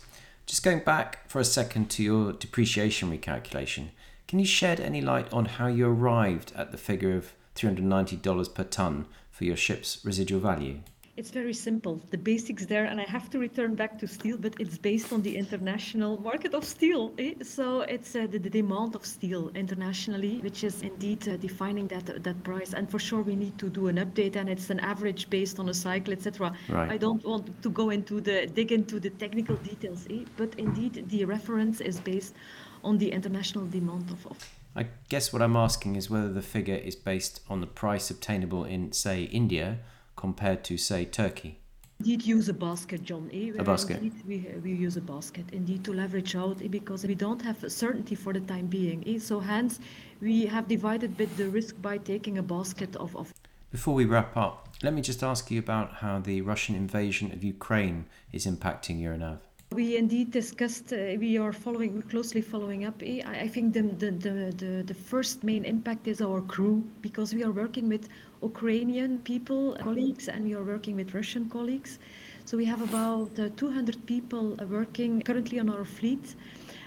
Just 0.47 0.63
going 0.63 0.79
back 0.79 1.29
for 1.29 1.41
a 1.41 1.45
second 1.45 1.91
to 1.91 2.05
your 2.05 2.33
depreciation 2.33 3.11
recalculation, 3.11 3.89
can 4.27 4.39
you 4.39 4.47
shed 4.47 4.81
any 4.81 5.01
light 5.01 5.33
on 5.33 5.45
how 5.45 5.69
you 5.69 5.87
arrived 5.87 6.53
at 6.57 6.73
the 6.73 6.79
figure 6.79 7.17
of 7.17 7.33
$390 7.55 8.55
per 8.55 8.65
tonne 8.65 9.07
for 9.31 9.45
your 9.45 9.57
ship's 9.57 10.05
residual 10.05 10.41
value? 10.41 10.81
It's 11.17 11.31
very 11.31 11.55
simple. 11.55 12.03
The 12.11 12.19
basics 12.19 12.67
there, 12.67 12.85
and 12.85 13.01
I 13.01 13.05
have 13.05 13.31
to 13.31 13.39
return 13.39 13.75
back 13.75 13.99
to 14.01 14.07
steel, 14.07 14.37
but 14.37 14.55
it's 14.59 14.77
based 14.77 15.15
on 15.15 15.23
the 15.23 15.35
international 15.35 16.21
market 16.21 16.53
of 16.53 16.63
steel. 16.63 17.15
Eh? 17.19 17.33
So 17.43 17.81
it's 17.83 18.15
uh, 18.15 18.27
the, 18.27 18.39
the, 18.39 18.51
demand 18.51 18.95
of 18.95 19.07
steel 19.07 19.51
internationally, 19.55 20.41
which 20.43 20.63
is 20.63 20.83
indeed 20.83 21.27
uh, 21.27 21.39
defining 21.39 21.87
that 21.89 22.23
that 22.23 22.45
price. 22.45 22.75
And 22.75 22.91
for 22.91 22.99
sure, 22.99 23.23
we 23.23 23.35
need 23.35 23.57
to 23.59 23.71
do 23.71 23.89
an 23.89 23.97
update, 23.97 24.37
and 24.37 24.51
it's 24.51 24.69
an 24.69 24.81
average 24.81 25.31
based 25.31 25.59
on 25.59 25.71
a 25.71 25.75
cycle, 25.75 26.13
etc. 26.13 26.53
Right. 26.69 26.91
I 26.93 26.99
don't 26.99 27.25
want 27.25 27.63
to 27.63 27.71
go 27.71 27.89
into 27.89 28.21
the 28.21 28.47
dig 28.47 28.71
into 28.71 29.01
the 29.01 29.11
technical 29.11 29.57
details, 29.57 30.07
eh? 30.11 30.25
but 30.37 30.55
indeed, 30.59 31.09
the 31.09 31.25
reference 31.25 31.81
is 31.81 31.99
based 31.99 32.35
on 32.83 32.99
the 32.99 33.13
international 33.13 33.67
demand 33.67 34.11
of. 34.11 34.27
of 34.27 34.51
I 34.75 34.89
guess 35.09 35.33
what 35.33 35.41
I'm 35.41 35.57
asking 35.57 35.97
is 35.97 36.11
whether 36.11 36.31
the 36.31 36.43
figure 36.43 36.75
is 36.75 36.97
based 36.97 37.41
on 37.49 37.61
the 37.61 37.67
price 37.67 38.11
obtainable 38.11 38.65
in, 38.65 38.93
say, 38.93 39.23
India 39.23 39.79
compared 40.17 40.65
to, 40.65 40.77
say, 40.77 41.07
Turkey? 41.07 41.59
Indeed, 42.01 42.27
use 42.27 42.51
a 42.51 42.53
basket, 42.53 43.03
John. 43.03 43.31
Eh? 43.33 43.53
A 43.59 43.65
basket. 43.65 44.03
we, 44.27 44.47
we 44.63 44.73
use 44.73 44.99
a 44.99 45.01
basket, 45.01 45.47
indeed, 45.53 45.83
to 45.85 45.95
leverage 45.95 46.37
out 46.37 46.61
eh? 46.63 46.69
because 46.69 47.07
we 47.07 47.15
don't 47.15 47.41
have 47.41 47.65
certainty 47.73 48.15
for 48.15 48.35
the 48.35 48.41
time 48.41 48.67
being. 48.67 49.03
Eh? 49.07 49.19
So, 49.19 49.41
hence, 49.41 49.81
we 50.21 50.45
have 50.45 50.69
divided 50.69 51.13
a 51.13 51.15
bit 51.15 51.35
the 51.39 51.49
risk 51.49 51.81
by 51.81 51.97
taking 51.97 52.37
a 52.37 52.43
basket 52.43 52.95
of, 52.97 53.17
of. 53.17 53.33
Before 53.71 53.95
we 53.95 54.05
wrap 54.05 54.37
up, 54.37 54.69
let 54.83 54.93
me 54.93 55.01
just 55.01 55.23
ask 55.23 55.51
you 55.51 55.59
about 55.59 55.95
how 55.95 56.19
the 56.19 56.43
Russian 56.43 56.75
invasion 56.75 57.33
of 57.33 57.43
Ukraine 57.43 58.05
is 58.31 58.47
impacting 58.47 59.01
Euronav. 59.01 59.39
We 59.73 59.97
indeed 59.97 60.31
discussed, 60.31 60.93
uh, 60.93 61.17
we 61.19 61.39
are 61.39 61.53
following, 61.53 62.01
closely 62.03 62.41
following 62.41 62.85
up. 62.85 63.03
Eh? 63.03 63.21
I, 63.27 63.49
think 63.49 63.75
the, 63.75 63.83
the, 63.83 64.11
the, 64.13 64.85
the, 64.87 64.95
first 64.95 65.43
main 65.43 65.65
impact 65.65 66.07
is 66.07 66.21
our 66.23 66.41
crew 66.41 66.85
because 67.01 67.35
we 67.35 67.43
are 67.43 67.51
working 67.51 67.89
with 67.89 68.09
Ukrainian 68.43 69.19
people, 69.19 69.77
colleagues, 69.83 70.29
and 70.29 70.45
we 70.45 70.55
are 70.55 70.63
working 70.63 70.95
with 70.95 71.13
Russian 71.15 71.51
colleagues. 71.51 71.99
So 72.45 72.57
we 72.57 72.65
have 72.65 72.81
about 72.81 73.37
uh, 73.41 73.49
200 73.57 74.07
people 74.07 74.57
working 74.71 75.21
currently 75.23 75.59
on 75.59 75.69
our 75.69 75.85
fleet. 75.85 76.37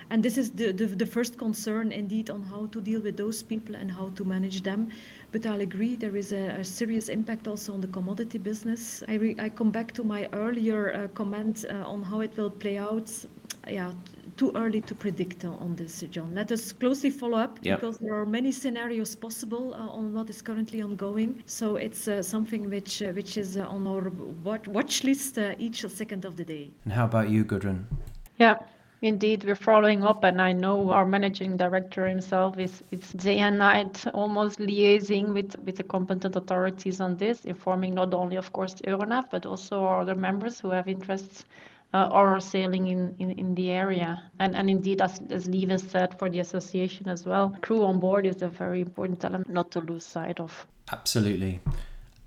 And 0.09 0.23
this 0.23 0.37
is 0.37 0.51
the, 0.51 0.71
the, 0.71 0.85
the, 0.85 1.05
first 1.05 1.37
concern 1.37 1.91
indeed 1.91 2.29
on 2.29 2.41
how 2.43 2.67
to 2.67 2.81
deal 2.81 3.01
with 3.01 3.17
those 3.17 3.43
people 3.43 3.75
and 3.75 3.91
how 3.91 4.09
to 4.15 4.23
manage 4.23 4.63
them. 4.63 4.89
But 5.31 5.45
I'll 5.45 5.61
agree 5.61 5.95
there 5.95 6.15
is 6.15 6.31
a, 6.33 6.59
a 6.59 6.63
serious 6.63 7.09
impact 7.09 7.47
also 7.47 7.73
on 7.73 7.81
the 7.81 7.87
commodity 7.87 8.39
business. 8.39 9.03
I, 9.07 9.15
re, 9.15 9.35
I 9.39 9.49
come 9.49 9.69
back 9.69 9.91
to 9.93 10.03
my 10.03 10.27
earlier 10.33 10.93
uh, 10.93 11.07
comment 11.09 11.65
uh, 11.69 11.87
on 11.87 12.01
how 12.01 12.21
it 12.21 12.35
will 12.35 12.49
play 12.49 12.77
out. 12.79 13.11
Yeah, 13.67 13.91
too 14.37 14.51
early 14.55 14.81
to 14.81 14.95
predict 14.95 15.43
on 15.45 15.75
this, 15.75 16.01
John. 16.09 16.33
Let 16.33 16.51
us 16.51 16.71
closely 16.71 17.09
follow 17.09 17.37
up 17.37 17.59
yep. 17.61 17.79
because 17.79 17.97
there 17.97 18.15
are 18.15 18.25
many 18.25 18.51
scenarios 18.51 19.15
possible 19.15 19.73
uh, 19.73 19.97
on 19.99 20.13
what 20.13 20.29
is 20.29 20.41
currently 20.41 20.81
ongoing. 20.81 21.43
So 21.45 21.75
it's 21.75 22.07
uh, 22.07 22.23
something 22.23 22.69
which 22.69 23.01
uh, 23.01 23.11
which 23.11 23.37
is 23.37 23.57
uh, 23.57 23.75
on 23.75 23.85
our 23.85 24.09
watch 24.43 25.03
list 25.03 25.37
uh, 25.37 25.55
each 25.59 25.85
second 25.89 26.25
of 26.25 26.37
the 26.37 26.45
day. 26.45 26.71
And 26.85 26.93
how 26.93 27.05
about 27.05 27.29
you, 27.29 27.43
Gudrun? 27.43 27.85
Yeah, 28.37 28.55
Indeed, 29.01 29.45
we're 29.45 29.55
following 29.55 30.03
up, 30.03 30.25
and 30.25 30.41
I 30.41 30.51
know 30.51 30.91
our 30.91 31.05
managing 31.05 31.55
director 31.55 32.05
himself 32.05 32.59
is 32.59 32.83
it's 32.91 33.13
day 33.13 33.37
and 33.39 33.57
night 33.57 34.05
almost 34.13 34.59
liaising 34.59 35.33
with, 35.33 35.57
with 35.63 35.77
the 35.77 35.83
competent 35.83 36.35
authorities 36.35 36.99
on 36.99 37.15
this, 37.15 37.45
informing 37.45 37.93
not 37.93 38.13
only, 38.13 38.35
of 38.35 38.51
course, 38.51 38.75
Euronav, 38.85 39.29
but 39.31 39.45
also 39.45 39.85
our 39.85 40.01
other 40.01 40.15
members 40.15 40.59
who 40.59 40.69
have 40.71 40.89
interests 40.89 41.45
uh, 41.93 42.09
or 42.11 42.35
are 42.35 42.41
sailing 42.41 42.87
in, 42.87 43.15
in, 43.19 43.31
in 43.31 43.55
the 43.55 43.71
area. 43.71 44.21
And, 44.39 44.53
and 44.53 44.69
indeed, 44.69 45.01
as, 45.01 45.21
as 45.29 45.47
Lieve 45.47 45.79
said, 45.79 46.19
for 46.19 46.29
the 46.29 46.39
association 46.39 47.07
as 47.07 47.25
well, 47.25 47.55
crew 47.61 47.85
on 47.85 48.01
board 48.01 48.25
is 48.25 48.41
a 48.41 48.49
very 48.49 48.81
important 48.81 49.23
element 49.23 49.49
not 49.49 49.71
to 49.71 49.79
lose 49.79 50.05
sight 50.05 50.41
of. 50.41 50.67
Absolutely. 50.91 51.61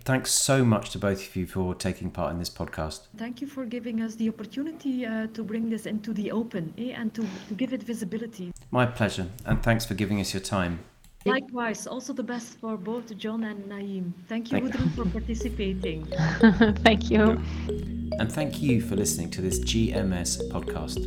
Thanks 0.04 0.32
so 0.32 0.64
much 0.64 0.90
to 0.90 0.98
both 0.98 1.28
of 1.28 1.36
you 1.36 1.46
for 1.46 1.76
taking 1.76 2.10
part 2.10 2.32
in 2.32 2.40
this 2.40 2.50
podcast. 2.50 3.02
Thank 3.16 3.40
you 3.40 3.46
for 3.46 3.64
giving 3.64 4.02
us 4.02 4.16
the 4.16 4.28
opportunity 4.28 5.06
uh, 5.06 5.28
to 5.28 5.44
bring 5.44 5.70
this 5.70 5.86
into 5.86 6.12
the 6.12 6.32
open 6.32 6.74
eh, 6.76 6.90
and 6.96 7.14
to, 7.14 7.22
to 7.22 7.54
give 7.54 7.72
it 7.72 7.84
visibility. 7.84 8.52
My 8.72 8.84
pleasure, 8.84 9.28
and 9.46 9.62
thanks 9.62 9.84
for 9.84 9.94
giving 9.94 10.20
us 10.20 10.34
your 10.34 10.40
time. 10.40 10.80
Likewise, 11.24 11.86
also 11.86 12.12
the 12.12 12.22
best 12.24 12.58
for 12.58 12.76
both 12.76 13.16
John 13.16 13.44
and 13.44 13.64
Naeem. 13.66 14.12
Thank 14.26 14.50
you, 14.50 14.58
Gudrun, 14.58 14.92
for 14.96 15.04
participating. 15.20 16.04
thank 16.82 17.08
you. 17.08 17.40
And 18.18 18.32
thank 18.32 18.60
you 18.60 18.80
for 18.80 18.96
listening 18.96 19.30
to 19.30 19.40
this 19.40 19.60
GMS 19.60 20.50
podcast. 20.50 20.98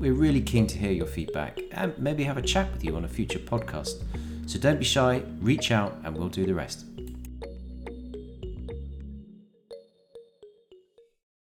We're 0.00 0.12
really 0.12 0.42
keen 0.42 0.66
to 0.66 0.76
hear 0.76 0.90
your 0.90 1.06
feedback 1.06 1.60
and 1.70 1.96
maybe 2.00 2.24
have 2.24 2.36
a 2.36 2.42
chat 2.42 2.72
with 2.72 2.84
you 2.84 2.96
on 2.96 3.04
a 3.04 3.08
future 3.08 3.38
podcast. 3.38 4.02
So 4.46 4.58
don't 4.58 4.80
be 4.80 4.84
shy, 4.84 5.22
reach 5.40 5.70
out, 5.70 5.96
and 6.02 6.16
we'll 6.16 6.28
do 6.28 6.44
the 6.44 6.54
rest. 6.54 6.84